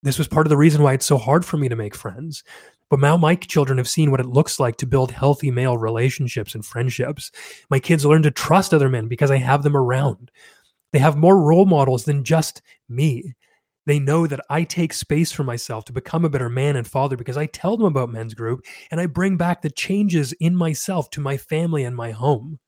This 0.04 0.18
was 0.18 0.28
part 0.28 0.48
of 0.48 0.50
the 0.50 0.58
reason 0.58 0.82
why 0.82 0.94
it's 0.94 1.06
so 1.06 1.18
hard 1.18 1.46
for 1.46 1.58
me 1.58 1.70
to 1.70 1.76
make 1.76 1.96
friends. 1.96 2.44
But 2.90 3.00
now 3.00 3.16
my 3.16 3.36
children 3.36 3.78
have 3.78 3.88
seen 3.88 4.10
what 4.10 4.20
it 4.20 4.26
looks 4.26 4.60
like 4.60 4.78
to 4.78 4.88
build 4.88 5.12
healthy 5.12 5.52
male 5.52 5.78
relationships 5.78 6.56
and 6.56 6.66
friendships. 6.66 7.32
My 7.70 7.80
kids 7.80 8.06
learn 8.06 8.24
to 8.24 8.32
trust 8.32 8.74
other 8.74 8.90
men 8.90 9.08
because 9.08 9.32
I 9.32 9.38
have 9.38 9.64
them 9.64 9.78
around. 9.78 10.32
They 10.92 11.00
have 11.00 11.16
more 11.16 11.40
role 11.40 11.66
models 11.66 12.06
than 12.06 12.24
just 12.24 12.62
me. 12.90 13.36
They 13.86 14.00
know 14.00 14.28
that 14.28 14.42
I 14.50 14.64
take 14.64 14.94
space 14.94 15.32
for 15.32 15.44
myself 15.44 15.86
to 15.86 15.94
become 15.94 16.24
a 16.24 16.30
better 16.30 16.50
man 16.50 16.76
and 16.76 16.88
father 16.88 17.18
because 17.18 17.38
I 17.38 17.48
tell 17.48 17.78
them 17.78 17.88
about 17.88 18.12
men's 18.12 18.34
group 18.34 18.62
and 18.92 19.02
I 19.02 19.08
bring 19.08 19.38
back 19.38 19.62
the 19.62 19.72
changes 19.72 20.34
in 20.34 20.56
myself 20.56 21.10
to 21.12 21.22
my 21.22 21.38
family 21.38 21.84
and 21.84 21.96
my 21.96 22.12
home. 22.12 22.60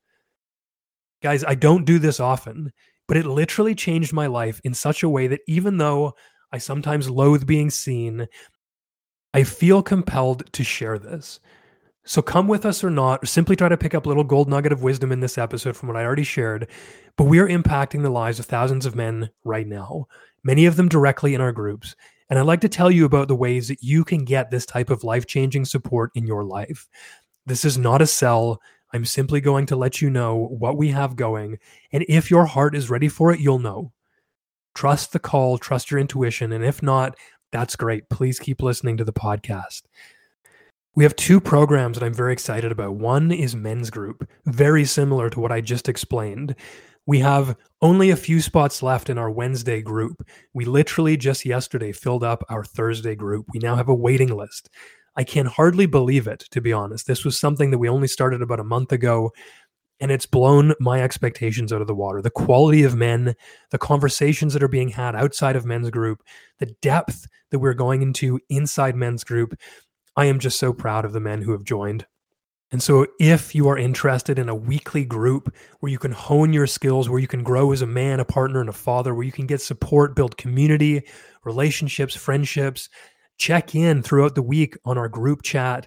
Guys, 1.22 1.44
I 1.44 1.54
don't 1.54 1.86
do 1.86 1.98
this 1.98 2.18
often, 2.20 2.72
but 3.06 3.16
it 3.16 3.26
literally 3.26 3.74
changed 3.74 4.12
my 4.12 4.26
life 4.26 4.60
in 4.64 4.74
such 4.74 5.02
a 5.02 5.08
way 5.08 5.26
that 5.28 5.40
even 5.46 5.78
though 5.78 6.14
I 6.52 6.58
sometimes 6.58 7.08
loathe 7.08 7.46
being 7.46 7.70
seen, 7.70 8.26
I 9.32 9.44
feel 9.44 9.82
compelled 9.82 10.52
to 10.52 10.64
share 10.64 10.98
this. 10.98 11.40
So 12.04 12.20
come 12.20 12.46
with 12.46 12.66
us 12.66 12.84
or 12.84 12.90
not, 12.90 13.22
or 13.22 13.26
simply 13.26 13.56
try 13.56 13.68
to 13.68 13.76
pick 13.78 13.94
up 13.94 14.04
a 14.04 14.08
little 14.08 14.24
gold 14.24 14.48
nugget 14.48 14.72
of 14.72 14.82
wisdom 14.82 15.10
in 15.10 15.20
this 15.20 15.38
episode 15.38 15.76
from 15.76 15.88
what 15.88 15.96
I 15.96 16.04
already 16.04 16.24
shared. 16.24 16.68
But 17.16 17.24
we 17.24 17.38
are 17.38 17.48
impacting 17.48 18.02
the 18.02 18.10
lives 18.10 18.38
of 18.38 18.46
thousands 18.46 18.84
of 18.84 18.94
men 18.94 19.30
right 19.42 19.66
now, 19.66 20.06
many 20.44 20.66
of 20.66 20.76
them 20.76 20.88
directly 20.88 21.34
in 21.34 21.40
our 21.40 21.52
groups. 21.52 21.96
And 22.30 22.38
I'd 22.38 22.46
like 22.46 22.60
to 22.62 22.68
tell 22.68 22.90
you 22.90 23.04
about 23.04 23.28
the 23.28 23.36
ways 23.36 23.68
that 23.68 23.82
you 23.82 24.04
can 24.04 24.24
get 24.24 24.50
this 24.50 24.64
type 24.64 24.90
of 24.90 25.04
life 25.04 25.26
changing 25.26 25.64
support 25.64 26.10
in 26.14 26.26
your 26.26 26.44
life. 26.44 26.88
This 27.46 27.64
is 27.64 27.76
not 27.76 28.00
a 28.00 28.06
sell. 28.06 28.60
I'm 28.92 29.04
simply 29.04 29.40
going 29.40 29.66
to 29.66 29.76
let 29.76 30.00
you 30.00 30.08
know 30.08 30.36
what 30.36 30.76
we 30.76 30.90
have 30.90 31.16
going. 31.16 31.58
And 31.92 32.04
if 32.08 32.30
your 32.30 32.46
heart 32.46 32.74
is 32.74 32.88
ready 32.88 33.08
for 33.08 33.32
it, 33.32 33.40
you'll 33.40 33.58
know. 33.58 33.92
Trust 34.74 35.12
the 35.12 35.18
call, 35.18 35.58
trust 35.58 35.90
your 35.90 36.00
intuition. 36.00 36.52
And 36.52 36.64
if 36.64 36.82
not, 36.82 37.16
that's 37.52 37.76
great. 37.76 38.08
Please 38.08 38.38
keep 38.38 38.62
listening 38.62 38.96
to 38.96 39.04
the 39.04 39.12
podcast. 39.12 39.82
We 40.96 41.04
have 41.04 41.16
two 41.16 41.40
programs 41.40 41.98
that 41.98 42.06
I'm 42.06 42.14
very 42.14 42.32
excited 42.32 42.70
about. 42.70 42.94
One 42.94 43.32
is 43.32 43.56
men's 43.56 43.90
group, 43.90 44.28
very 44.46 44.84
similar 44.84 45.28
to 45.30 45.40
what 45.40 45.52
I 45.52 45.60
just 45.60 45.88
explained. 45.88 46.54
We 47.06 47.18
have 47.20 47.56
only 47.82 48.10
a 48.10 48.16
few 48.16 48.40
spots 48.40 48.82
left 48.82 49.10
in 49.10 49.18
our 49.18 49.30
Wednesday 49.30 49.82
group. 49.82 50.26
We 50.54 50.64
literally 50.64 51.16
just 51.16 51.44
yesterday 51.44 51.92
filled 51.92 52.24
up 52.24 52.42
our 52.48 52.64
Thursday 52.64 53.14
group. 53.14 53.46
We 53.52 53.60
now 53.60 53.76
have 53.76 53.88
a 53.88 53.94
waiting 53.94 54.34
list. 54.34 54.70
I 55.16 55.24
can 55.24 55.46
hardly 55.46 55.86
believe 55.86 56.26
it, 56.26 56.40
to 56.50 56.60
be 56.60 56.72
honest. 56.72 57.06
This 57.06 57.24
was 57.24 57.38
something 57.38 57.70
that 57.70 57.78
we 57.78 57.88
only 57.88 58.08
started 58.08 58.42
about 58.42 58.58
a 58.58 58.64
month 58.64 58.90
ago, 58.90 59.32
and 60.00 60.10
it's 60.10 60.26
blown 60.26 60.74
my 60.80 61.02
expectations 61.02 61.72
out 61.72 61.80
of 61.80 61.86
the 61.86 61.94
water. 61.94 62.20
The 62.20 62.30
quality 62.30 62.82
of 62.82 62.96
men, 62.96 63.34
the 63.70 63.78
conversations 63.78 64.54
that 64.54 64.62
are 64.62 64.68
being 64.68 64.88
had 64.88 65.14
outside 65.14 65.56
of 65.56 65.66
men's 65.66 65.90
group, 65.90 66.22
the 66.58 66.74
depth 66.82 67.26
that 67.50 67.58
we're 67.58 67.74
going 67.74 68.02
into 68.02 68.40
inside 68.48 68.96
men's 68.96 69.24
group, 69.24 69.54
I 70.16 70.24
am 70.26 70.38
just 70.38 70.58
so 70.58 70.72
proud 70.72 71.04
of 71.04 71.12
the 71.12 71.20
men 71.20 71.42
who 71.42 71.52
have 71.52 71.64
joined. 71.64 72.06
And 72.72 72.82
so, 72.82 73.06
if 73.20 73.54
you 73.54 73.68
are 73.68 73.78
interested 73.78 74.38
in 74.38 74.48
a 74.48 74.54
weekly 74.54 75.04
group 75.04 75.54
where 75.80 75.92
you 75.92 75.98
can 75.98 76.12
hone 76.12 76.52
your 76.52 76.66
skills, 76.66 77.08
where 77.08 77.20
you 77.20 77.28
can 77.28 77.44
grow 77.44 77.72
as 77.72 77.82
a 77.82 77.86
man, 77.86 78.20
a 78.20 78.24
partner, 78.24 78.60
and 78.60 78.68
a 78.68 78.72
father, 78.72 79.14
where 79.14 79.24
you 79.24 79.32
can 79.32 79.46
get 79.46 79.60
support, 79.60 80.16
build 80.16 80.36
community, 80.36 81.02
relationships, 81.44 82.16
friendships, 82.16 82.88
check 83.38 83.74
in 83.74 84.02
throughout 84.02 84.34
the 84.34 84.42
week 84.42 84.76
on 84.84 84.98
our 84.98 85.08
group 85.08 85.42
chat. 85.42 85.86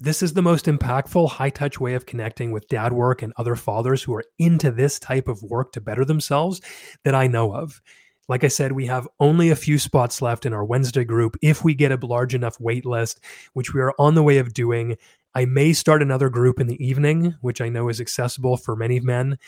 This 0.00 0.22
is 0.22 0.34
the 0.34 0.42
most 0.42 0.66
impactful, 0.66 1.30
high 1.30 1.50
touch 1.50 1.80
way 1.80 1.94
of 1.94 2.06
connecting 2.06 2.52
with 2.52 2.68
dad 2.68 2.92
work 2.92 3.22
and 3.22 3.32
other 3.36 3.56
fathers 3.56 4.02
who 4.02 4.14
are 4.14 4.24
into 4.38 4.70
this 4.70 4.98
type 4.98 5.26
of 5.26 5.42
work 5.42 5.72
to 5.72 5.80
better 5.80 6.04
themselves 6.04 6.60
that 7.04 7.14
I 7.14 7.26
know 7.26 7.52
of. 7.52 7.80
Like 8.28 8.44
I 8.44 8.48
said, 8.48 8.72
we 8.72 8.86
have 8.86 9.08
only 9.20 9.50
a 9.50 9.56
few 9.56 9.78
spots 9.78 10.20
left 10.20 10.44
in 10.44 10.52
our 10.52 10.64
Wednesday 10.64 11.04
group. 11.04 11.36
If 11.40 11.64
we 11.64 11.74
get 11.74 11.92
a 11.92 12.06
large 12.06 12.34
enough 12.34 12.60
wait 12.60 12.84
list, 12.84 13.20
which 13.54 13.72
we 13.72 13.80
are 13.80 13.94
on 13.98 14.14
the 14.14 14.22
way 14.22 14.38
of 14.38 14.52
doing, 14.52 14.98
I 15.34 15.44
may 15.44 15.72
start 15.72 16.02
another 16.02 16.28
group 16.28 16.60
in 16.60 16.66
the 16.66 16.84
evening, 16.84 17.34
which 17.40 17.60
I 17.60 17.68
know 17.68 17.88
is 17.88 18.00
accessible 18.00 18.56
for 18.56 18.76
many 18.76 19.00
men. 19.00 19.38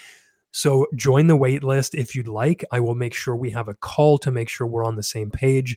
So 0.53 0.87
join 0.97 1.27
the 1.27 1.37
wait 1.37 1.63
list 1.63 1.95
if 1.95 2.15
you'd 2.15 2.29
like. 2.29 2.65
I 2.73 2.81
will 2.81 2.95
make 2.95 3.15
sure 3.15 3.37
we 3.37 3.51
have 3.51 3.69
a 3.69 3.75
call 3.75 4.19
to 4.19 4.31
make 4.31 4.49
sure 4.49 4.67
we're 4.67 4.85
on 4.85 4.97
the 4.97 5.03
same 5.03 5.31
page. 5.31 5.77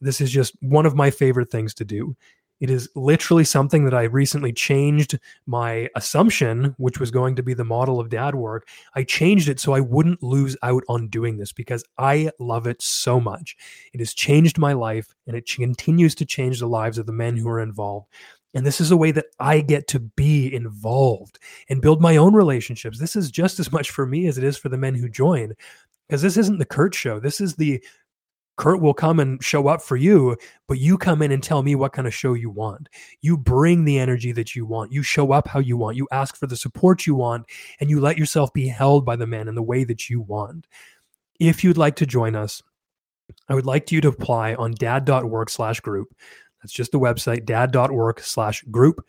This 0.00 0.20
is 0.20 0.30
just 0.30 0.54
one 0.60 0.86
of 0.86 0.94
my 0.94 1.10
favorite 1.10 1.50
things 1.50 1.74
to 1.74 1.84
do. 1.84 2.16
It 2.60 2.70
is 2.70 2.88
literally 2.96 3.44
something 3.44 3.84
that 3.84 3.94
I 3.94 4.04
recently 4.04 4.52
changed 4.52 5.18
my 5.46 5.88
assumption, 5.94 6.74
which 6.78 6.98
was 6.98 7.12
going 7.12 7.36
to 7.36 7.42
be 7.42 7.54
the 7.54 7.64
model 7.64 8.00
of 8.00 8.08
dad 8.08 8.34
work. 8.34 8.68
I 8.94 9.04
changed 9.04 9.48
it 9.48 9.60
so 9.60 9.74
I 9.74 9.80
wouldn't 9.80 10.22
lose 10.24 10.56
out 10.64 10.82
on 10.88 11.06
doing 11.06 11.36
this 11.36 11.52
because 11.52 11.84
I 11.98 12.30
love 12.40 12.66
it 12.66 12.82
so 12.82 13.20
much. 13.20 13.56
It 13.92 14.00
has 14.00 14.12
changed 14.12 14.58
my 14.58 14.72
life 14.72 15.14
and 15.28 15.36
it 15.36 15.48
continues 15.48 16.16
to 16.16 16.26
change 16.26 16.58
the 16.58 16.66
lives 16.66 16.98
of 16.98 17.06
the 17.06 17.12
men 17.12 17.36
who 17.36 17.48
are 17.48 17.60
involved. 17.60 18.08
And 18.54 18.64
this 18.64 18.80
is 18.80 18.90
a 18.90 18.96
way 18.96 19.10
that 19.10 19.26
I 19.38 19.60
get 19.60 19.88
to 19.88 20.00
be 20.00 20.52
involved 20.54 21.38
and 21.68 21.82
build 21.82 22.00
my 22.00 22.16
own 22.16 22.34
relationships. 22.34 22.98
This 22.98 23.14
is 23.14 23.30
just 23.30 23.60
as 23.60 23.70
much 23.70 23.90
for 23.90 24.06
me 24.06 24.26
as 24.26 24.38
it 24.38 24.44
is 24.44 24.56
for 24.56 24.68
the 24.70 24.78
men 24.78 24.94
who 24.94 25.08
join 25.08 25.54
because 26.08 26.22
this 26.22 26.36
isn't 26.36 26.58
the 26.58 26.64
Kurt 26.64 26.94
show. 26.94 27.20
This 27.20 27.40
is 27.40 27.56
the 27.56 27.82
Kurt 28.56 28.80
will 28.80 28.94
come 28.94 29.20
and 29.20 29.42
show 29.42 29.68
up 29.68 29.80
for 29.80 29.96
you, 29.96 30.36
but 30.66 30.78
you 30.78 30.98
come 30.98 31.22
in 31.22 31.30
and 31.30 31.42
tell 31.42 31.62
me 31.62 31.76
what 31.76 31.92
kind 31.92 32.08
of 32.08 32.14
show 32.14 32.34
you 32.34 32.50
want. 32.50 32.88
You 33.20 33.36
bring 33.36 33.84
the 33.84 34.00
energy 34.00 34.32
that 34.32 34.56
you 34.56 34.66
want. 34.66 34.92
You 34.92 35.04
show 35.04 35.30
up 35.30 35.46
how 35.46 35.60
you 35.60 35.76
want. 35.76 35.96
You 35.96 36.08
ask 36.10 36.36
for 36.36 36.48
the 36.48 36.56
support 36.56 37.06
you 37.06 37.14
want, 37.14 37.46
and 37.78 37.88
you 37.88 38.00
let 38.00 38.18
yourself 38.18 38.52
be 38.52 38.66
held 38.66 39.04
by 39.04 39.14
the 39.14 39.28
man 39.28 39.46
in 39.46 39.54
the 39.54 39.62
way 39.62 39.84
that 39.84 40.10
you 40.10 40.20
want. 40.20 40.66
If 41.38 41.62
you'd 41.62 41.78
like 41.78 41.94
to 41.96 42.06
join 42.06 42.34
us, 42.34 42.60
I 43.48 43.54
would 43.54 43.66
like 43.66 43.92
you 43.92 44.00
to 44.00 44.08
apply 44.08 44.54
on 44.54 44.72
dad.work 44.72 45.50
slash 45.50 45.78
group. 45.78 46.08
That's 46.62 46.72
just 46.72 46.92
the 46.92 47.00
website, 47.00 47.44
dad.work 47.44 48.20
slash 48.20 48.62
group. 48.64 49.04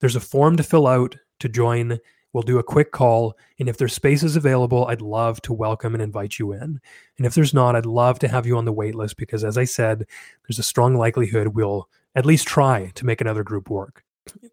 There's 0.00 0.16
a 0.16 0.20
form 0.20 0.56
to 0.56 0.62
fill 0.62 0.86
out 0.86 1.16
to 1.40 1.48
join. 1.48 1.98
We'll 2.32 2.42
do 2.42 2.58
a 2.58 2.62
quick 2.62 2.92
call. 2.92 3.36
And 3.58 3.68
if 3.68 3.78
there's 3.78 3.94
spaces 3.94 4.36
available, 4.36 4.86
I'd 4.86 5.00
love 5.00 5.40
to 5.42 5.52
welcome 5.52 5.94
and 5.94 6.02
invite 6.02 6.38
you 6.38 6.52
in. 6.52 6.80
And 7.16 7.26
if 7.26 7.34
there's 7.34 7.54
not, 7.54 7.76
I'd 7.76 7.86
love 7.86 8.18
to 8.20 8.28
have 8.28 8.46
you 8.46 8.56
on 8.58 8.66
the 8.66 8.72
wait 8.72 8.94
list 8.94 9.16
because, 9.16 9.42
as 9.42 9.56
I 9.56 9.64
said, 9.64 10.06
there's 10.46 10.58
a 10.58 10.62
strong 10.62 10.96
likelihood 10.96 11.48
we'll 11.48 11.88
at 12.14 12.26
least 12.26 12.46
try 12.46 12.92
to 12.94 13.06
make 13.06 13.20
another 13.20 13.42
group 13.42 13.70
work. 13.70 14.04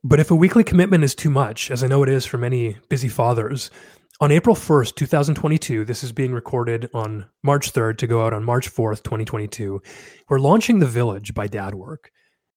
But 0.04 0.20
if 0.20 0.32
a 0.32 0.36
weekly 0.36 0.64
commitment 0.64 1.04
is 1.04 1.16
too 1.16 1.30
much, 1.30 1.72
as 1.72 1.84
I 1.84 1.88
know 1.88 2.04
it 2.04 2.10
is 2.10 2.26
for 2.26 2.38
many 2.38 2.78
busy 2.90 3.10
fathers, 3.10 3.72
on 4.20 4.32
April 4.32 4.56
1st, 4.56 4.96
2022, 4.96 5.86
this 5.86 6.04
is 6.04 6.12
being 6.12 6.34
recorded 6.34 6.90
on 6.94 7.26
March 7.42 7.74
3rd 7.74 7.98
to 7.98 8.08
go 8.08 8.26
out 8.26 8.34
on 8.34 8.44
March 8.44 8.74
4th, 8.74 9.04
2022, 9.04 9.82
we're 10.30 10.40
launching 10.40 10.80
The 10.80 10.86
Village 10.86 11.34
by 11.34 11.48
Dadwork. 11.48 12.06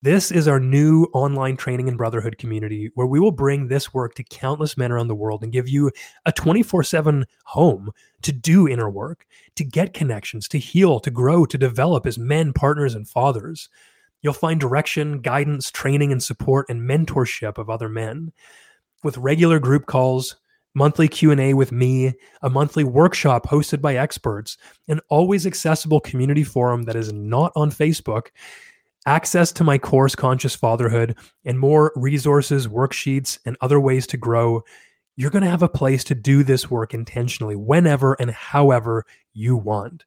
This 0.03 0.31
is 0.31 0.47
our 0.47 0.61
new 0.61 1.05
online 1.15 1.57
training 1.57 1.89
and 1.89 1.97
brotherhood 1.97 2.37
community 2.37 2.91
where 2.95 3.07
we 3.07 3.19
will 3.19 3.33
bring 3.33 3.67
this 3.67 3.95
work 3.95 4.15
to 4.17 4.25
countless 4.25 4.77
men 4.77 4.93
around 4.93 5.09
the 5.09 5.15
world 5.15 5.43
and 5.43 5.51
give 5.51 5.71
you 5.71 5.91
a 6.27 6.33
24 6.33 6.83
7 6.83 7.25
home 7.45 7.91
to 8.21 8.31
do 8.31 8.69
inner 8.69 8.91
work, 8.91 9.27
to 9.55 9.65
get 9.65 9.95
connections, 9.95 10.49
to 10.49 10.59
heal, 10.59 11.01
to 11.01 11.11
grow, 11.11 11.47
to 11.47 11.57
develop 11.57 12.07
as 12.07 12.19
men, 12.19 12.53
partners, 12.53 12.95
and 12.95 13.09
fathers. 13.09 13.71
You'll 14.21 14.35
find 14.35 14.61
direction, 14.61 15.23
guidance, 15.23 15.71
training, 15.71 16.13
and 16.13 16.23
support 16.23 16.67
and 16.69 16.83
mentorship 16.83 17.57
of 17.57 17.71
other 17.71 17.89
men. 17.89 18.33
With 19.03 19.17
regular 19.17 19.59
group 19.59 19.87
calls, 19.87 20.37
monthly 20.75 21.09
q&a 21.09 21.55
with 21.55 21.73
me 21.73 22.13
a 22.43 22.51
monthly 22.51 22.85
workshop 22.85 23.47
hosted 23.47 23.81
by 23.81 23.97
experts 23.97 24.59
an 24.89 25.01
always 25.09 25.47
accessible 25.47 26.01
community 26.01 26.45
forum 26.45 26.83
that 26.83 26.95
is 26.95 27.15
not 27.15 27.51
on 27.57 27.71
facebook 27.71 28.27
access 29.07 29.53
to 29.53 29.65
my 29.65 29.79
course, 29.79 30.15
Conscious 30.15 30.55
Fatherhood, 30.55 31.17
and 31.45 31.59
more 31.59 31.93
resources, 31.97 32.67
worksheets, 32.67 33.39
and 33.47 33.57
other 33.61 33.81
ways 33.81 34.07
to 34.09 34.17
grow, 34.17 34.63
you're 35.17 35.31
going 35.31 35.45
to 35.45 35.51
have 35.51 35.63
a 35.63 35.69
place 35.69 36.05
to 36.05 36.15
do 36.15 36.43
this 36.43 36.71
work 36.71 36.93
intentionally 36.93 37.57
whenever 37.57 38.15
and 38.15 38.31
however 38.31 39.05
you 39.33 39.57
want. 39.57 40.05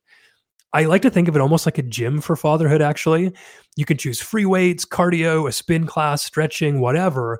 I 0.72 0.84
like 0.84 1.02
to 1.02 1.10
think 1.10 1.28
of 1.28 1.36
it 1.36 1.42
almost 1.42 1.66
like 1.66 1.80
a 1.80 1.84
gym 1.84 2.22
for 2.22 2.36
fatherhood, 2.36 2.82
actually. 2.82 3.34
You 3.76 3.86
can 3.86 3.98
choose 3.98 4.22
free 4.22 4.46
weights, 4.46 4.86
cardio, 4.86 5.48
a 5.48 5.52
spin 5.52 5.88
class, 5.88 6.24
stretching, 6.24 6.80
whatever. 6.80 7.40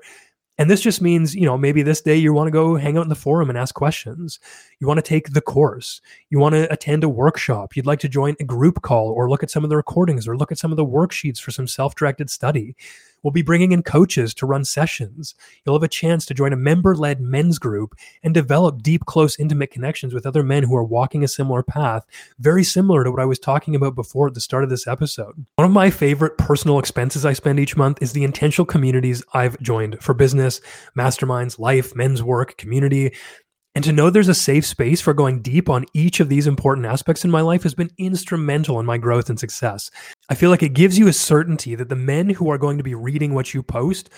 And 0.60 0.68
this 0.68 0.82
just 0.82 1.00
means, 1.00 1.34
you 1.34 1.46
know, 1.46 1.56
maybe 1.56 1.82
this 1.82 2.02
day 2.02 2.16
you 2.16 2.34
want 2.34 2.48
to 2.48 2.50
go 2.50 2.76
hang 2.76 2.98
out 2.98 3.04
in 3.04 3.08
the 3.08 3.14
forum 3.14 3.48
and 3.48 3.56
ask 3.56 3.74
questions. 3.74 4.38
You 4.78 4.86
want 4.86 4.98
to 4.98 5.02
take 5.02 5.32
the 5.32 5.40
course. 5.40 6.02
You 6.28 6.38
want 6.38 6.54
to 6.54 6.70
attend 6.70 7.02
a 7.02 7.08
workshop. 7.08 7.74
You'd 7.74 7.86
like 7.86 7.98
to 8.00 8.10
join 8.10 8.36
a 8.40 8.44
group 8.44 8.82
call 8.82 9.08
or 9.08 9.30
look 9.30 9.42
at 9.42 9.50
some 9.50 9.64
of 9.64 9.70
the 9.70 9.76
recordings 9.78 10.28
or 10.28 10.36
look 10.36 10.52
at 10.52 10.58
some 10.58 10.70
of 10.70 10.76
the 10.76 10.84
worksheets 10.84 11.40
for 11.40 11.50
some 11.50 11.66
self 11.66 11.94
directed 11.94 12.28
study. 12.28 12.76
We'll 13.22 13.30
be 13.30 13.42
bringing 13.42 13.72
in 13.72 13.82
coaches 13.82 14.34
to 14.34 14.46
run 14.46 14.64
sessions. 14.64 15.34
You'll 15.64 15.74
have 15.74 15.82
a 15.82 15.88
chance 15.88 16.24
to 16.26 16.34
join 16.34 16.52
a 16.52 16.56
member 16.56 16.94
led 16.94 17.20
men's 17.20 17.58
group 17.58 17.94
and 18.22 18.32
develop 18.32 18.82
deep, 18.82 19.04
close, 19.06 19.38
intimate 19.38 19.70
connections 19.70 20.14
with 20.14 20.26
other 20.26 20.42
men 20.42 20.62
who 20.62 20.76
are 20.76 20.84
walking 20.84 21.22
a 21.22 21.28
similar 21.28 21.62
path, 21.62 22.06
very 22.38 22.64
similar 22.64 23.04
to 23.04 23.10
what 23.10 23.20
I 23.20 23.26
was 23.26 23.38
talking 23.38 23.74
about 23.74 23.94
before 23.94 24.28
at 24.28 24.34
the 24.34 24.40
start 24.40 24.64
of 24.64 24.70
this 24.70 24.86
episode. 24.86 25.44
One 25.56 25.66
of 25.66 25.72
my 25.72 25.90
favorite 25.90 26.38
personal 26.38 26.78
expenses 26.78 27.26
I 27.26 27.32
spend 27.32 27.60
each 27.60 27.76
month 27.76 27.98
is 28.00 28.12
the 28.12 28.24
intentional 28.24 28.66
communities 28.66 29.22
I've 29.34 29.60
joined 29.60 30.00
for 30.02 30.14
business, 30.14 30.60
masterminds, 30.96 31.58
life, 31.58 31.94
men's 31.94 32.22
work, 32.22 32.56
community. 32.56 33.12
And 33.74 33.84
to 33.84 33.92
know 33.92 34.10
there's 34.10 34.28
a 34.28 34.34
safe 34.34 34.66
space 34.66 35.00
for 35.00 35.14
going 35.14 35.42
deep 35.42 35.68
on 35.68 35.86
each 35.94 36.18
of 36.18 36.28
these 36.28 36.48
important 36.48 36.86
aspects 36.86 37.24
in 37.24 37.30
my 37.30 37.40
life 37.40 37.62
has 37.62 37.74
been 37.74 37.90
instrumental 37.98 38.80
in 38.80 38.86
my 38.86 38.98
growth 38.98 39.30
and 39.30 39.38
success. 39.38 39.90
I 40.28 40.34
feel 40.34 40.50
like 40.50 40.64
it 40.64 40.74
gives 40.74 40.98
you 40.98 41.06
a 41.06 41.12
certainty 41.12 41.76
that 41.76 41.88
the 41.88 41.94
men 41.94 42.30
who 42.30 42.50
are 42.50 42.58
going 42.58 42.78
to 42.78 42.84
be 42.84 42.96
reading 42.96 43.32
what 43.32 43.54
you 43.54 43.62
post 43.62 44.10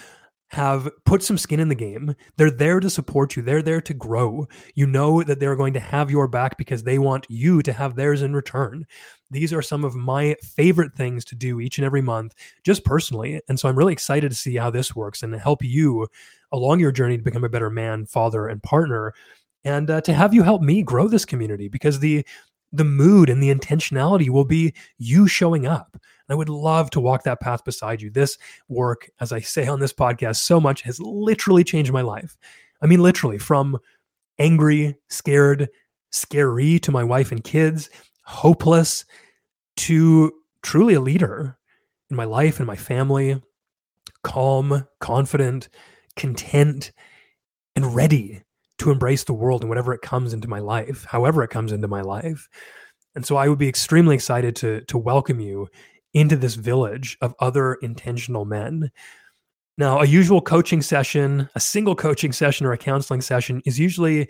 have 0.52 0.88
put 1.06 1.22
some 1.22 1.38
skin 1.38 1.60
in 1.60 1.68
the 1.68 1.74
game. 1.74 2.14
They're 2.36 2.50
there 2.50 2.78
to 2.78 2.90
support 2.90 3.36
you. 3.36 3.42
They're 3.42 3.62
there 3.62 3.80
to 3.80 3.94
grow. 3.94 4.46
You 4.74 4.86
know 4.86 5.22
that 5.22 5.40
they're 5.40 5.56
going 5.56 5.72
to 5.74 5.80
have 5.80 6.10
your 6.10 6.28
back 6.28 6.58
because 6.58 6.82
they 6.82 6.98
want 6.98 7.26
you 7.30 7.62
to 7.62 7.72
have 7.72 7.94
theirs 7.94 8.20
in 8.20 8.34
return. 8.34 8.86
These 9.30 9.52
are 9.54 9.62
some 9.62 9.82
of 9.82 9.94
my 9.94 10.36
favorite 10.42 10.94
things 10.94 11.24
to 11.26 11.34
do 11.34 11.60
each 11.60 11.78
and 11.78 11.86
every 11.86 12.02
month, 12.02 12.34
just 12.64 12.84
personally. 12.84 13.40
And 13.48 13.58
so 13.58 13.68
I'm 13.68 13.76
really 13.76 13.94
excited 13.94 14.30
to 14.30 14.36
see 14.36 14.56
how 14.56 14.70
this 14.70 14.94
works 14.94 15.22
and 15.22 15.34
help 15.34 15.62
you 15.64 16.06
along 16.52 16.80
your 16.80 16.92
journey 16.92 17.16
to 17.16 17.22
become 17.22 17.44
a 17.44 17.48
better 17.48 17.70
man, 17.70 18.04
father, 18.04 18.46
and 18.46 18.62
partner 18.62 19.14
and 19.64 19.90
uh, 19.90 20.00
to 20.02 20.12
have 20.12 20.34
you 20.34 20.42
help 20.42 20.62
me 20.62 20.82
grow 20.82 21.08
this 21.08 21.24
community 21.24 21.68
because 21.68 22.00
the 22.00 22.26
the 22.72 22.84
mood 22.84 23.28
and 23.28 23.42
the 23.42 23.54
intentionality 23.54 24.30
will 24.30 24.46
be 24.46 24.72
you 24.96 25.28
showing 25.28 25.66
up. 25.66 25.96
I 26.30 26.34
would 26.34 26.48
love 26.48 26.88
to 26.90 27.00
walk 27.00 27.24
that 27.24 27.40
path 27.40 27.64
beside 27.64 28.00
you. 28.00 28.08
This 28.08 28.38
work, 28.68 29.10
as 29.20 29.32
I 29.32 29.40
say 29.40 29.66
on 29.66 29.80
this 29.80 29.92
podcast 29.92 30.36
so 30.36 30.58
much, 30.58 30.80
has 30.82 30.98
literally 30.98 31.64
changed 31.64 31.92
my 31.92 32.00
life. 32.00 32.38
I 32.80 32.86
mean, 32.86 33.02
literally 33.02 33.36
from 33.36 33.78
angry, 34.38 34.96
scared, 35.10 35.68
scary 36.10 36.78
to 36.78 36.90
my 36.90 37.04
wife 37.04 37.32
and 37.32 37.44
kids, 37.44 37.90
hopeless 38.24 39.04
to 39.76 40.32
truly 40.62 40.94
a 40.94 41.00
leader 41.00 41.58
in 42.10 42.16
my 42.16 42.24
life 42.24 42.58
and 42.58 42.66
my 42.66 42.76
family, 42.76 43.42
calm, 44.22 44.86
confident, 45.00 45.68
content, 46.16 46.92
and 47.76 47.94
ready 47.94 48.42
to 48.82 48.90
embrace 48.90 49.22
the 49.22 49.32
world 49.32 49.62
and 49.62 49.68
whatever 49.68 49.94
it 49.94 50.02
comes 50.02 50.32
into 50.34 50.48
my 50.48 50.58
life, 50.58 51.04
however 51.08 51.44
it 51.44 51.50
comes 51.50 51.70
into 51.70 51.86
my 51.86 52.00
life. 52.00 52.48
And 53.14 53.24
so 53.24 53.36
I 53.36 53.48
would 53.48 53.58
be 53.58 53.68
extremely 53.68 54.16
excited 54.16 54.56
to 54.56 54.80
to 54.82 54.98
welcome 54.98 55.38
you 55.38 55.68
into 56.14 56.36
this 56.36 56.56
village 56.56 57.16
of 57.20 57.32
other 57.38 57.74
intentional 57.74 58.44
men. 58.44 58.90
Now, 59.78 60.00
a 60.00 60.06
usual 60.06 60.42
coaching 60.42 60.82
session, 60.82 61.48
a 61.54 61.60
single 61.60 61.94
coaching 61.94 62.32
session 62.32 62.66
or 62.66 62.72
a 62.72 62.78
counseling 62.78 63.20
session 63.20 63.62
is 63.64 63.78
usually 63.78 64.28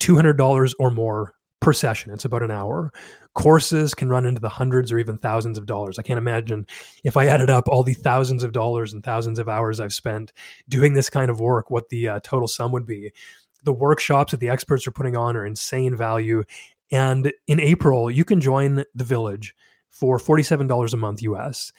$200 0.00 0.74
or 0.78 0.90
more 0.90 1.34
per 1.60 1.72
session. 1.72 2.12
It's 2.12 2.26
about 2.26 2.42
an 2.42 2.50
hour. 2.50 2.92
Courses 3.34 3.94
can 3.94 4.10
run 4.10 4.26
into 4.26 4.40
the 4.40 4.50
hundreds 4.50 4.92
or 4.92 4.98
even 4.98 5.16
thousands 5.16 5.56
of 5.56 5.66
dollars. 5.66 5.98
I 5.98 6.02
can't 6.02 6.18
imagine 6.18 6.66
if 7.04 7.16
I 7.16 7.26
added 7.26 7.48
up 7.48 7.68
all 7.68 7.82
the 7.82 7.94
thousands 7.94 8.44
of 8.44 8.52
dollars 8.52 8.92
and 8.92 9.02
thousands 9.02 9.38
of 9.38 9.48
hours 9.48 9.80
I've 9.80 9.94
spent 9.94 10.32
doing 10.68 10.92
this 10.92 11.08
kind 11.08 11.30
of 11.30 11.40
work, 11.40 11.70
what 11.70 11.88
the 11.88 12.08
uh, 12.08 12.20
total 12.22 12.46
sum 12.46 12.70
would 12.72 12.86
be. 12.86 13.10
The 13.64 13.72
workshops 13.72 14.30
that 14.30 14.40
the 14.40 14.48
experts 14.48 14.86
are 14.86 14.92
putting 14.92 15.16
on 15.16 15.36
are 15.36 15.46
insane 15.46 15.96
value. 15.96 16.44
And 16.90 17.32
in 17.46 17.60
April, 17.60 18.10
you 18.10 18.24
can 18.24 18.40
join 18.40 18.84
the 18.94 19.04
village 19.04 19.54
for 19.90 20.18
$47 20.18 20.92
a 20.92 20.96
month 20.96 21.22
US. 21.22 21.72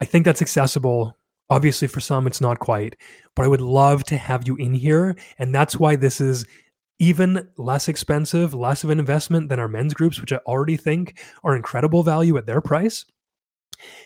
I 0.00 0.04
think 0.04 0.24
that's 0.24 0.42
accessible. 0.42 1.16
Obviously, 1.50 1.88
for 1.88 2.00
some, 2.00 2.26
it's 2.26 2.40
not 2.40 2.58
quite, 2.58 2.96
but 3.36 3.44
I 3.44 3.48
would 3.48 3.60
love 3.60 4.04
to 4.04 4.16
have 4.16 4.46
you 4.46 4.56
in 4.56 4.74
here. 4.74 5.16
And 5.38 5.54
that's 5.54 5.78
why 5.78 5.96
this 5.96 6.20
is 6.20 6.46
even 6.98 7.48
less 7.56 7.88
expensive, 7.88 8.54
less 8.54 8.84
of 8.84 8.90
an 8.90 8.98
investment 8.98 9.48
than 9.48 9.60
our 9.60 9.68
men's 9.68 9.94
groups, 9.94 10.20
which 10.20 10.32
I 10.32 10.36
already 10.46 10.76
think 10.76 11.20
are 11.42 11.56
incredible 11.56 12.02
value 12.02 12.36
at 12.36 12.46
their 12.46 12.60
price. 12.60 13.04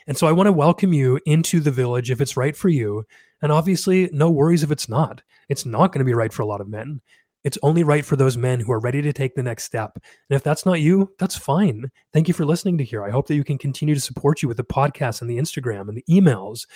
And 0.07 0.17
so 0.17 0.27
I 0.27 0.33
want 0.33 0.47
to 0.47 0.53
welcome 0.53 0.93
you 0.93 1.21
into 1.27 1.61
the 1.61 1.71
village 1.71 2.11
if 2.11 2.21
it's 2.21 2.37
right 2.37 2.57
for 2.57 2.69
you. 2.69 3.05
And 3.43 3.53
obviously, 3.53 4.11
no 4.13 4.31
worries 4.31 4.63
if 4.63 4.71
it's 4.71 4.89
not. 4.89 5.23
It's 5.49 5.67
not 5.67 5.93
going 5.93 6.01
to 6.01 6.05
be 6.05 6.15
right 6.15 6.33
for 6.33 6.43
a 6.43 6.47
lot 6.47 6.61
of 6.61 6.69
men. 6.69 7.01
It's 7.45 7.59
only 7.63 7.85
right 7.85 8.05
for 8.05 8.17
those 8.17 8.37
men 8.37 8.61
who 8.61 8.73
are 8.73 8.81
ready 8.81 9.01
to 9.01 9.13
take 9.13 9.35
the 9.35 9.43
next 9.43 9.65
step. 9.65 9.93
And 9.95 10.37
if 10.37 10.43
that's 10.43 10.67
not 10.67 10.81
you, 10.81 11.13
that's 11.19 11.37
fine. 11.37 11.91
Thank 12.13 12.29
you 12.29 12.35
for 12.35 12.45
listening 12.45 12.79
to 12.79 12.85
here. 12.85 13.05
I 13.05 13.11
hope 13.11 13.29
that 13.29 13.37
you 13.37 13.45
can 13.45 13.59
continue 13.59 13.95
to 13.95 14.01
support 14.01 14.43
you 14.43 14.49
with 14.49 14.57
the 14.57 14.65
podcast 14.65 15.21
and 15.21 15.31
the 15.31 15.39
Instagram 15.39 15.89
and 15.89 15.97
the 15.97 16.05
emails. 16.11 16.67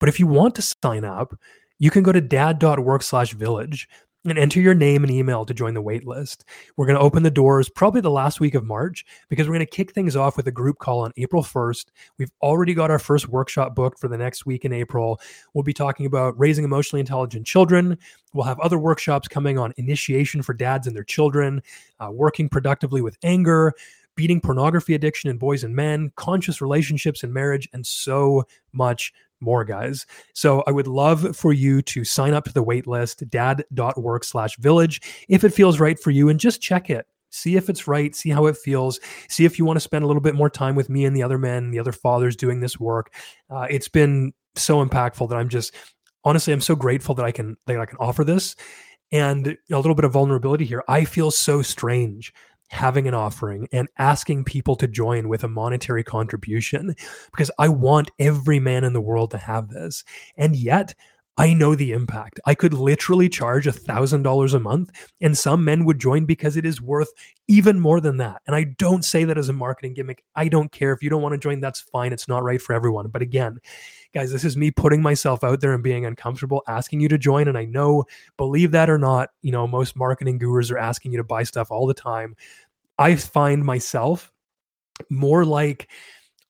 But 0.00 0.08
if 0.08 0.18
you 0.18 0.26
want 0.26 0.56
to 0.56 0.62
sign 0.62 1.04
up, 1.04 1.34
you 1.78 1.90
can 1.90 2.02
go 2.02 2.12
to 2.12 2.20
dad.work 2.20 3.02
slash 3.02 3.32
village 3.32 3.88
and 4.24 4.38
enter 4.38 4.60
your 4.60 4.74
name 4.74 5.02
and 5.02 5.10
email 5.10 5.46
to 5.46 5.54
join 5.54 5.72
the 5.72 5.80
wait 5.80 6.06
list. 6.06 6.44
We're 6.76 6.86
going 6.86 6.98
to 6.98 7.04
open 7.04 7.22
the 7.22 7.30
doors 7.30 7.70
probably 7.70 8.02
the 8.02 8.10
last 8.10 8.38
week 8.38 8.54
of 8.54 8.64
March 8.64 9.04
because 9.28 9.48
we're 9.48 9.54
going 9.54 9.66
to 9.66 9.70
kick 9.70 9.92
things 9.92 10.14
off 10.14 10.36
with 10.36 10.46
a 10.46 10.52
group 10.52 10.78
call 10.78 11.00
on 11.00 11.12
April 11.16 11.42
1st. 11.42 11.86
We've 12.18 12.32
already 12.42 12.74
got 12.74 12.90
our 12.90 12.98
first 12.98 13.28
workshop 13.28 13.74
booked 13.74 13.98
for 13.98 14.08
the 14.08 14.18
next 14.18 14.44
week 14.44 14.64
in 14.64 14.72
April. 14.72 15.20
We'll 15.54 15.64
be 15.64 15.72
talking 15.72 16.04
about 16.04 16.38
raising 16.38 16.64
emotionally 16.64 17.00
intelligent 17.00 17.46
children. 17.46 17.96
We'll 18.34 18.44
have 18.44 18.60
other 18.60 18.78
workshops 18.78 19.26
coming 19.26 19.58
on 19.58 19.72
initiation 19.78 20.42
for 20.42 20.52
dads 20.52 20.86
and 20.86 20.94
their 20.94 21.04
children, 21.04 21.62
uh, 21.98 22.10
working 22.12 22.48
productively 22.48 23.00
with 23.00 23.16
anger, 23.22 23.72
beating 24.16 24.40
pornography 24.40 24.94
addiction 24.94 25.30
in 25.30 25.38
boys 25.38 25.64
and 25.64 25.74
men, 25.74 26.12
conscious 26.16 26.60
relationships 26.60 27.22
and 27.22 27.32
marriage, 27.32 27.68
and 27.72 27.86
so 27.86 28.44
much 28.72 29.14
more 29.40 29.64
guys. 29.64 30.06
So 30.34 30.62
I 30.66 30.70
would 30.70 30.86
love 30.86 31.36
for 31.36 31.52
you 31.52 31.82
to 31.82 32.04
sign 32.04 32.34
up 32.34 32.44
to 32.44 32.52
the 32.52 32.62
wait 32.62 32.86
list, 32.86 33.28
dad.work 33.28 34.24
slash 34.24 34.56
village, 34.58 35.00
if 35.28 35.44
it 35.44 35.54
feels 35.54 35.80
right 35.80 35.98
for 35.98 36.10
you, 36.10 36.28
and 36.28 36.38
just 36.38 36.60
check 36.60 36.90
it. 36.90 37.06
See 37.30 37.56
if 37.56 37.68
it's 37.68 37.86
right, 37.86 38.14
see 38.14 38.30
how 38.30 38.46
it 38.46 38.56
feels, 38.56 38.98
see 39.28 39.44
if 39.44 39.58
you 39.58 39.64
want 39.64 39.76
to 39.76 39.80
spend 39.80 40.02
a 40.02 40.06
little 40.06 40.22
bit 40.22 40.34
more 40.34 40.50
time 40.50 40.74
with 40.74 40.90
me 40.90 41.04
and 41.04 41.16
the 41.16 41.22
other 41.22 41.38
men, 41.38 41.70
the 41.70 41.78
other 41.78 41.92
fathers 41.92 42.34
doing 42.34 42.60
this 42.60 42.80
work. 42.80 43.12
Uh, 43.48 43.66
it's 43.70 43.88
been 43.88 44.32
so 44.56 44.84
impactful 44.84 45.28
that 45.28 45.36
I'm 45.36 45.48
just 45.48 45.74
honestly, 46.24 46.52
I'm 46.52 46.60
so 46.60 46.74
grateful 46.74 47.14
that 47.14 47.24
I 47.24 47.32
can 47.32 47.56
that 47.66 47.78
I 47.78 47.86
can 47.86 47.98
offer 47.98 48.24
this. 48.24 48.56
And 49.12 49.48
a 49.48 49.76
little 49.76 49.94
bit 49.94 50.04
of 50.04 50.12
vulnerability 50.12 50.64
here. 50.64 50.84
I 50.88 51.04
feel 51.04 51.32
so 51.32 51.62
strange 51.62 52.32
having 52.70 53.08
an 53.08 53.14
offering 53.14 53.68
and 53.72 53.88
asking 53.98 54.44
people 54.44 54.76
to 54.76 54.86
join 54.86 55.28
with 55.28 55.42
a 55.42 55.48
monetary 55.48 56.04
contribution 56.04 56.94
because 57.32 57.50
I 57.58 57.68
want 57.68 58.10
every 58.18 58.60
man 58.60 58.84
in 58.84 58.92
the 58.92 59.00
world 59.00 59.32
to 59.32 59.38
have 59.38 59.68
this. 59.68 60.04
And 60.36 60.54
yet, 60.54 60.94
I 61.40 61.54
know 61.54 61.74
the 61.74 61.92
impact. 61.92 62.38
I 62.44 62.54
could 62.54 62.74
literally 62.74 63.30
charge 63.30 63.66
a 63.66 63.72
thousand 63.72 64.24
dollars 64.24 64.52
a 64.52 64.60
month, 64.60 64.90
and 65.22 65.38
some 65.38 65.64
men 65.64 65.86
would 65.86 65.98
join 65.98 66.26
because 66.26 66.58
it 66.58 66.66
is 66.66 66.82
worth 66.82 67.10
even 67.48 67.80
more 67.80 67.98
than 67.98 68.18
that. 68.18 68.42
And 68.46 68.54
I 68.54 68.64
don't 68.64 69.06
say 69.06 69.24
that 69.24 69.38
as 69.38 69.48
a 69.48 69.54
marketing 69.54 69.94
gimmick. 69.94 70.22
I 70.36 70.48
don't 70.48 70.70
care 70.70 70.92
if 70.92 71.02
you 71.02 71.08
don't 71.08 71.22
want 71.22 71.32
to 71.32 71.38
join. 71.38 71.58
That's 71.60 71.80
fine. 71.80 72.12
It's 72.12 72.28
not 72.28 72.42
right 72.42 72.60
for 72.60 72.74
everyone. 72.74 73.08
But 73.08 73.22
again, 73.22 73.58
guys, 74.12 74.30
this 74.30 74.44
is 74.44 74.54
me 74.54 74.70
putting 74.70 75.00
myself 75.00 75.42
out 75.42 75.62
there 75.62 75.72
and 75.72 75.82
being 75.82 76.04
uncomfortable, 76.04 76.62
asking 76.68 77.00
you 77.00 77.08
to 77.08 77.16
join. 77.16 77.48
And 77.48 77.56
I 77.56 77.64
know, 77.64 78.04
believe 78.36 78.72
that 78.72 78.90
or 78.90 78.98
not, 78.98 79.30
you 79.40 79.50
know, 79.50 79.66
most 79.66 79.96
marketing 79.96 80.36
gurus 80.36 80.70
are 80.70 80.76
asking 80.76 81.12
you 81.12 81.18
to 81.18 81.24
buy 81.24 81.44
stuff 81.44 81.70
all 81.70 81.86
the 81.86 81.94
time. 81.94 82.36
I 82.98 83.16
find 83.16 83.64
myself 83.64 84.30
more 85.08 85.46
like, 85.46 85.88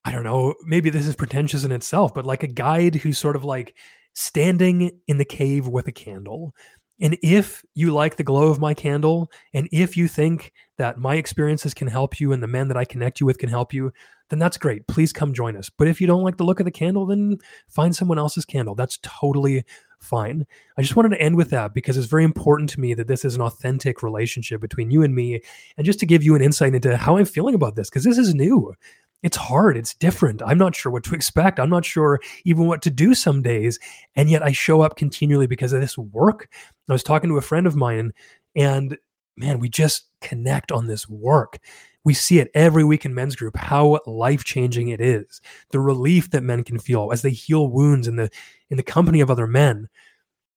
I 0.03 0.11
don't 0.11 0.25
know, 0.25 0.53
maybe 0.65 0.89
this 0.89 1.07
is 1.07 1.15
pretentious 1.15 1.63
in 1.63 1.71
itself, 1.71 2.13
but 2.13 2.25
like 2.25 2.43
a 2.43 2.47
guide 2.47 2.95
who's 2.95 3.17
sort 3.17 3.37
of 3.37 3.45
like 3.45 3.73
standing 4.13 4.91
in 5.07 5.17
the 5.17 5.25
cave 5.25 5.67
with 5.67 5.87
a 5.87 5.91
candle. 5.91 6.53
And 6.99 7.17
if 7.23 7.63
you 7.73 7.91
like 7.93 8.17
the 8.17 8.23
glow 8.23 8.49
of 8.49 8.59
my 8.59 8.73
candle, 8.73 9.31
and 9.53 9.67
if 9.71 9.97
you 9.97 10.07
think 10.07 10.53
that 10.77 10.99
my 10.99 11.15
experiences 11.15 11.73
can 11.73 11.87
help 11.87 12.19
you 12.19 12.31
and 12.31 12.43
the 12.43 12.47
men 12.47 12.67
that 12.67 12.77
I 12.77 12.85
connect 12.85 13.19
you 13.19 13.25
with 13.25 13.39
can 13.39 13.49
help 13.49 13.73
you, 13.73 13.91
then 14.29 14.39
that's 14.39 14.57
great. 14.57 14.87
Please 14.87 15.11
come 15.11 15.33
join 15.33 15.57
us. 15.57 15.69
But 15.69 15.87
if 15.87 15.99
you 15.99 16.07
don't 16.07 16.23
like 16.23 16.37
the 16.37 16.43
look 16.43 16.59
of 16.59 16.65
the 16.65 16.71
candle, 16.71 17.05
then 17.05 17.37
find 17.67 17.95
someone 17.95 18.19
else's 18.19 18.45
candle. 18.45 18.75
That's 18.75 18.99
totally 19.01 19.63
fine. 19.99 20.45
I 20.77 20.81
just 20.81 20.95
wanted 20.95 21.09
to 21.09 21.21
end 21.21 21.35
with 21.35 21.49
that 21.49 21.73
because 21.73 21.97
it's 21.97 22.07
very 22.07 22.23
important 22.23 22.69
to 22.71 22.79
me 22.79 22.93
that 22.93 23.07
this 23.07 23.25
is 23.25 23.35
an 23.35 23.41
authentic 23.41 24.01
relationship 24.03 24.61
between 24.61 24.89
you 24.89 25.03
and 25.03 25.13
me. 25.13 25.41
And 25.77 25.85
just 25.85 25.99
to 25.99 26.05
give 26.05 26.23
you 26.23 26.35
an 26.35 26.41
insight 26.41 26.75
into 26.75 26.97
how 26.97 27.17
I'm 27.17 27.25
feeling 27.25 27.55
about 27.55 27.75
this, 27.75 27.89
because 27.89 28.03
this 28.03 28.17
is 28.17 28.33
new. 28.33 28.73
It's 29.23 29.37
hard. 29.37 29.77
It's 29.77 29.93
different. 29.93 30.41
I'm 30.43 30.57
not 30.57 30.75
sure 30.75 30.91
what 30.91 31.03
to 31.03 31.15
expect. 31.15 31.59
I'm 31.59 31.69
not 31.69 31.85
sure 31.85 32.19
even 32.43 32.65
what 32.65 32.81
to 32.83 32.89
do 32.89 33.13
some 33.13 33.41
days. 33.41 33.79
And 34.15 34.29
yet 34.29 34.43
I 34.43 34.51
show 34.51 34.81
up 34.81 34.95
continually 34.95 35.47
because 35.47 35.73
of 35.73 35.81
this 35.81 35.97
work. 35.97 36.49
I 36.89 36.93
was 36.93 37.03
talking 37.03 37.29
to 37.29 37.37
a 37.37 37.41
friend 37.41 37.67
of 37.67 37.75
mine, 37.75 38.13
and 38.55 38.97
man, 39.37 39.59
we 39.59 39.69
just 39.69 40.05
connect 40.21 40.71
on 40.71 40.87
this 40.87 41.07
work. 41.07 41.59
We 42.03 42.13
see 42.15 42.39
it 42.39 42.49
every 42.55 42.83
week 42.83 43.05
in 43.05 43.13
men's 43.13 43.35
group 43.35 43.55
how 43.55 43.99
life 44.07 44.43
changing 44.43 44.89
it 44.89 44.99
is. 44.99 45.39
The 45.69 45.79
relief 45.79 46.31
that 46.31 46.43
men 46.43 46.63
can 46.63 46.79
feel 46.79 47.11
as 47.11 47.21
they 47.21 47.29
heal 47.29 47.69
wounds 47.69 48.07
in 48.07 48.15
the 48.15 48.29
in 48.69 48.77
the 48.77 48.83
company 48.83 49.21
of 49.21 49.29
other 49.29 49.47
men. 49.47 49.87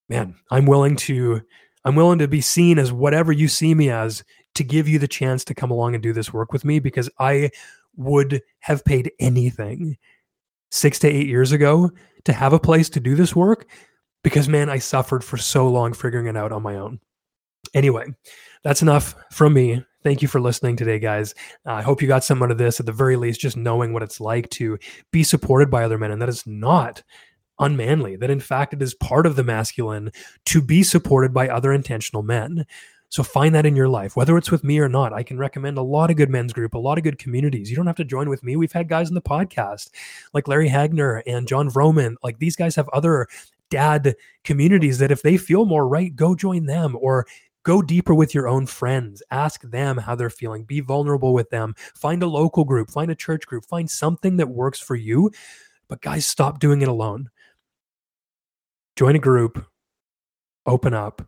Man, 0.09 0.37
I'm 0.51 0.65
willing 0.65 0.97
to 0.97 1.43
I'm 1.85 1.97
willing 1.97 2.19
to 2.19 2.29
be 2.29 2.41
seen 2.41 2.79
as 2.79 2.93
whatever 2.93 3.31
you 3.31 3.47
see 3.47 3.75
me 3.75 3.91
as 3.91 4.25
to 4.55 4.65
give 4.65 4.89
you 4.89 4.99
the 4.99 5.09
chance 5.09 5.45
to 5.45 5.55
come 5.55 5.71
along 5.71 5.95
and 5.95 6.03
do 6.03 6.15
this 6.15 6.33
work 6.33 6.53
with 6.53 6.65
me 6.65 6.79
because 6.79 7.11
I 7.19 7.51
would 7.97 8.43
have 8.61 8.85
paid 8.85 9.13
anything 9.19 9.97
6 10.71 10.99
to 11.01 11.09
8 11.09 11.27
years 11.27 11.53
ago 11.53 11.91
to 12.25 12.33
have 12.33 12.53
a 12.53 12.59
place 12.59 12.89
to 12.91 13.01
do 13.01 13.15
this 13.15 13.37
work 13.37 13.67
because 14.23 14.49
man, 14.49 14.71
I 14.71 14.79
suffered 14.79 15.23
for 15.23 15.37
so 15.37 15.69
long 15.69 15.93
figuring 15.93 16.27
it 16.27 16.37
out 16.37 16.51
on 16.51 16.63
my 16.63 16.77
own. 16.77 16.99
Anyway, 17.75 18.07
that's 18.65 18.83
enough 18.83 19.15
from 19.31 19.55
me. 19.55 19.85
Thank 20.03 20.23
you 20.23 20.29
for 20.29 20.41
listening 20.41 20.77
today, 20.77 20.99
guys. 20.99 21.35
Uh, 21.67 21.73
I 21.73 21.83
hope 21.83 22.03
you 22.03 22.09
got 22.09 22.25
some 22.25 22.43
out 22.43 22.51
of 22.51 22.59
this, 22.59 22.81
at 22.81 22.87
the 22.87 22.93
very 22.93 23.17
least, 23.17 23.41
just 23.41 23.57
knowing 23.57 23.93
what 23.93 24.03
it's 24.03 24.21
like 24.21 24.51
to 24.51 24.79
be 25.13 25.23
supported 25.23 25.71
by 25.71 25.85
other 25.85 25.99
men. 25.99 26.11
And 26.11 26.21
that 26.21 26.29
is 26.29 26.47
not 26.47 27.03
unmanly, 27.59 28.17
that 28.17 28.31
in 28.31 28.41
fact, 28.41 28.75
it 28.75 28.83
is 28.83 28.95
part 28.95 29.27
of 29.27 29.37
the 29.37 29.45
masculine 29.45 30.11
to 30.47 30.61
be 30.61 30.83
supported 30.83 31.33
by 31.33 31.49
other 31.49 31.73
intentional 31.73 32.23
men. 32.23 32.67
So 33.15 33.23
find 33.23 33.55
that 33.55 33.65
in 33.65 33.77
your 33.77 33.87
life, 33.87 34.17
whether 34.17 34.37
it's 34.37 34.51
with 34.51 34.65
me 34.65 34.81
or 34.81 34.89
not. 34.89 35.13
I 35.13 35.23
can 35.23 35.39
recommend 35.39 35.79
a 35.79 35.83
lot 35.83 36.11
of 36.11 36.17
good 36.17 36.31
men's 36.31 36.53
group, 36.53 36.75
a 36.75 36.79
lot 36.79 36.99
of 36.99 37.05
good 37.05 37.17
communities. 37.17 37.71
You 37.71 37.77
don't 37.77 37.87
have 37.87 37.95
to 37.99 38.05
join 38.05 38.29
with 38.29 38.43
me. 38.43 38.57
We've 38.57 38.73
had 38.73 38.89
guys 38.89 39.09
in 39.09 39.15
the 39.15 39.23
podcast 39.23 39.91
like 40.33 40.49
Larry 40.49 40.69
Hagner 40.69 41.23
and 41.25 41.47
Jon 41.47 41.71
Vroman. 41.71 42.17
Like 42.25 42.41
these 42.41 42.57
guys 42.57 42.75
have 42.75 42.89
other 42.89 43.29
dad 43.71 44.17
communities 44.43 44.99
that 44.99 45.13
if 45.13 45.23
they 45.23 45.37
feel 45.37 45.65
more 45.65 45.87
right, 45.87 46.17
go 46.17 46.35
join 46.35 46.67
them 46.67 46.97
or 47.01 47.25
Go 47.63 47.81
deeper 47.81 48.15
with 48.15 48.35
your 48.35 48.47
own 48.47 48.67
friends. 48.67 49.23
Ask 49.31 49.63
them 49.63 49.97
how 49.97 50.15
they're 50.15 50.29
feeling. 50.29 50.65
Be 50.65 50.81
vulnerable 50.81 51.33
with 51.33 51.49
them. 51.49 51.75
Find 51.95 52.23
a 52.23 52.27
local 52.27 52.65
group, 52.65 52.91
find 52.91 53.11
a 53.11 53.15
church 53.15 53.47
group, 53.47 53.65
find 53.65 53.91
something 53.91 54.37
that 54.37 54.51
works 54.51 54.79
for 54.79 54.97
you. 54.97 55.31
But 55.89 56.03
guys, 56.03 56.27
stop 56.27 56.59
doing 56.59 56.83
it 56.83 56.89
alone. 56.89 57.31
Join 58.97 59.17
a 59.17 59.19
group, 59.19 59.65
open 60.67 60.93
up, 60.93 61.27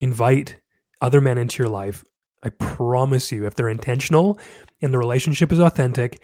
invite 0.00 0.56
other 1.00 1.20
men 1.20 1.38
into 1.38 1.62
your 1.62 1.70
life, 1.70 2.04
I 2.42 2.50
promise 2.50 3.32
you, 3.32 3.46
if 3.46 3.54
they're 3.54 3.68
intentional 3.68 4.38
and 4.80 4.92
the 4.92 4.98
relationship 4.98 5.52
is 5.52 5.58
authentic, 5.58 6.22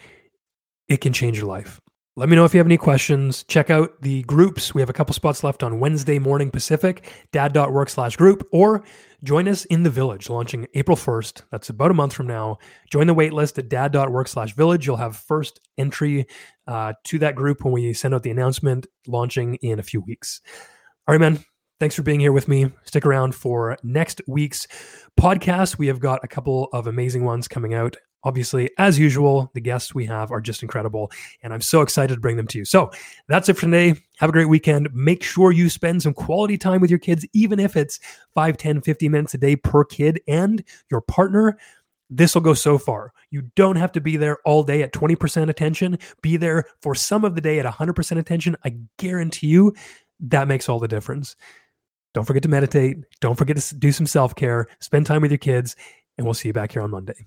it 0.88 1.00
can 1.00 1.12
change 1.12 1.38
your 1.38 1.46
life. 1.46 1.80
Let 2.16 2.28
me 2.28 2.37
know 2.37 2.44
if 2.44 2.54
you 2.54 2.58
have 2.58 2.66
any 2.68 2.76
questions. 2.76 3.42
Check 3.42 3.70
out 3.70 4.00
the 4.00 4.22
groups. 4.22 4.72
We 4.72 4.80
have 4.80 4.88
a 4.88 4.92
couple 4.92 5.14
spots 5.14 5.42
left 5.42 5.64
on 5.64 5.80
Wednesday 5.80 6.20
morning 6.20 6.48
Pacific, 6.48 7.10
dad.work 7.32 7.88
slash 7.88 8.16
group, 8.16 8.46
or 8.52 8.84
join 9.24 9.48
us 9.48 9.64
in 9.64 9.82
the 9.82 9.90
village 9.90 10.30
launching 10.30 10.68
April 10.74 10.96
1st. 10.96 11.42
That's 11.50 11.70
about 11.70 11.90
a 11.90 11.94
month 11.94 12.12
from 12.12 12.28
now. 12.28 12.58
Join 12.88 13.08
the 13.08 13.14
waitlist 13.16 13.58
at 13.58 13.68
dad.work 13.68 14.28
slash 14.28 14.54
village. 14.54 14.87
You'll 14.87 14.96
have 14.96 15.16
first 15.16 15.58
entry 15.76 16.28
uh, 16.68 16.92
to 17.02 17.18
that 17.18 17.34
group 17.34 17.64
when 17.64 17.72
we 17.72 17.92
send 17.92 18.14
out 18.14 18.22
the 18.22 18.30
announcement 18.30 18.87
launching 19.08 19.56
in 19.56 19.80
a 19.80 19.82
few 19.82 20.00
weeks. 20.00 20.40
All 21.08 21.14
right, 21.14 21.20
man. 21.20 21.44
Thanks 21.85 21.97
for 21.97 22.03
being 22.03 22.20
here 22.20 22.33
with 22.33 22.49
me. 22.49 22.73
Stick 22.85 23.05
around 23.05 23.35
for 23.35 23.77
next 23.83 24.23
week's 24.27 24.66
podcast. 25.20 25.77
We 25.77 25.87
have 25.88 26.01
got 26.01 26.25
a 26.25 26.27
couple 26.27 26.70
of 26.73 26.87
amazing 26.87 27.27
ones 27.27 27.47
coming 27.47 27.75
out. 27.75 27.94
Obviously, 28.23 28.70
as 28.79 28.99
usual, 28.99 29.51
the 29.53 29.61
guests 29.61 29.94
we 29.94 30.07
have 30.07 30.33
are 30.33 30.40
just 30.40 30.62
incredible, 30.62 31.12
and 31.42 31.53
I'm 31.53 31.61
so 31.61 31.83
excited 31.83 32.14
to 32.14 32.20
bring 32.23 32.38
them 32.38 32.47
to 32.47 32.59
you. 32.59 32.64
So 32.64 32.90
that's 33.29 33.51
it 33.51 33.59
for 33.59 33.66
today. 33.66 34.01
Have 34.16 34.31
a 34.31 34.33
great 34.33 34.49
weekend. 34.49 34.88
Make 34.94 35.23
sure 35.23 35.53
you 35.53 35.68
spend 35.68 36.03
some 36.03 36.14
quality 36.14 36.57
time 36.57 36.81
with 36.81 36.88
your 36.88 36.99
kids, 36.99 37.27
even 37.35 37.61
if 37.61 37.77
it's 37.77 38.01
5, 38.35 38.57
10, 38.57 38.81
50 38.81 39.09
minutes 39.11 39.35
a 39.35 39.38
day 39.38 39.55
per 39.55 39.85
kid 39.85 40.23
and 40.27 40.64
your 40.90 41.03
partner. 41.03 41.59
This 42.09 42.35
will 42.35 42.40
go 42.40 42.55
so 42.55 42.79
far. 42.79 43.12
You 43.31 43.42
don't 43.57 43.77
have 43.77 43.92
to 43.92 44.01
be 44.01 44.16
there 44.16 44.38
all 44.47 44.62
day 44.62 44.83
at 44.83 44.94
20% 44.94 45.51
attention. 45.51 45.99
Be 46.23 46.38
there 46.38 46.64
for 46.81 46.94
some 46.94 47.27
of 47.27 47.35
the 47.35 47.42
day 47.42 47.59
at 47.59 47.66
100% 47.66 48.18
attention. 48.18 48.57
I 48.64 48.79
guarantee 48.97 49.49
you 49.49 49.75
that 50.20 50.49
makes 50.49 50.68
all 50.68 50.79
the 50.79 50.88
difference. 50.88 51.37
Don't 52.14 52.24
forget 52.24 52.42
to 52.44 52.48
meditate. 52.48 52.98
Don't 53.20 53.37
forget 53.37 53.57
to 53.57 53.74
do 53.74 53.92
some 53.92 54.07
self 54.07 54.35
care. 54.35 54.68
Spend 54.81 55.05
time 55.07 55.22
with 55.22 55.31
your 55.31 55.38
kids, 55.38 55.77
and 56.16 56.27
we'll 56.27 56.35
see 56.35 56.48
you 56.48 56.53
back 56.53 56.72
here 56.72 56.83
on 56.83 56.90
Monday. 56.90 57.27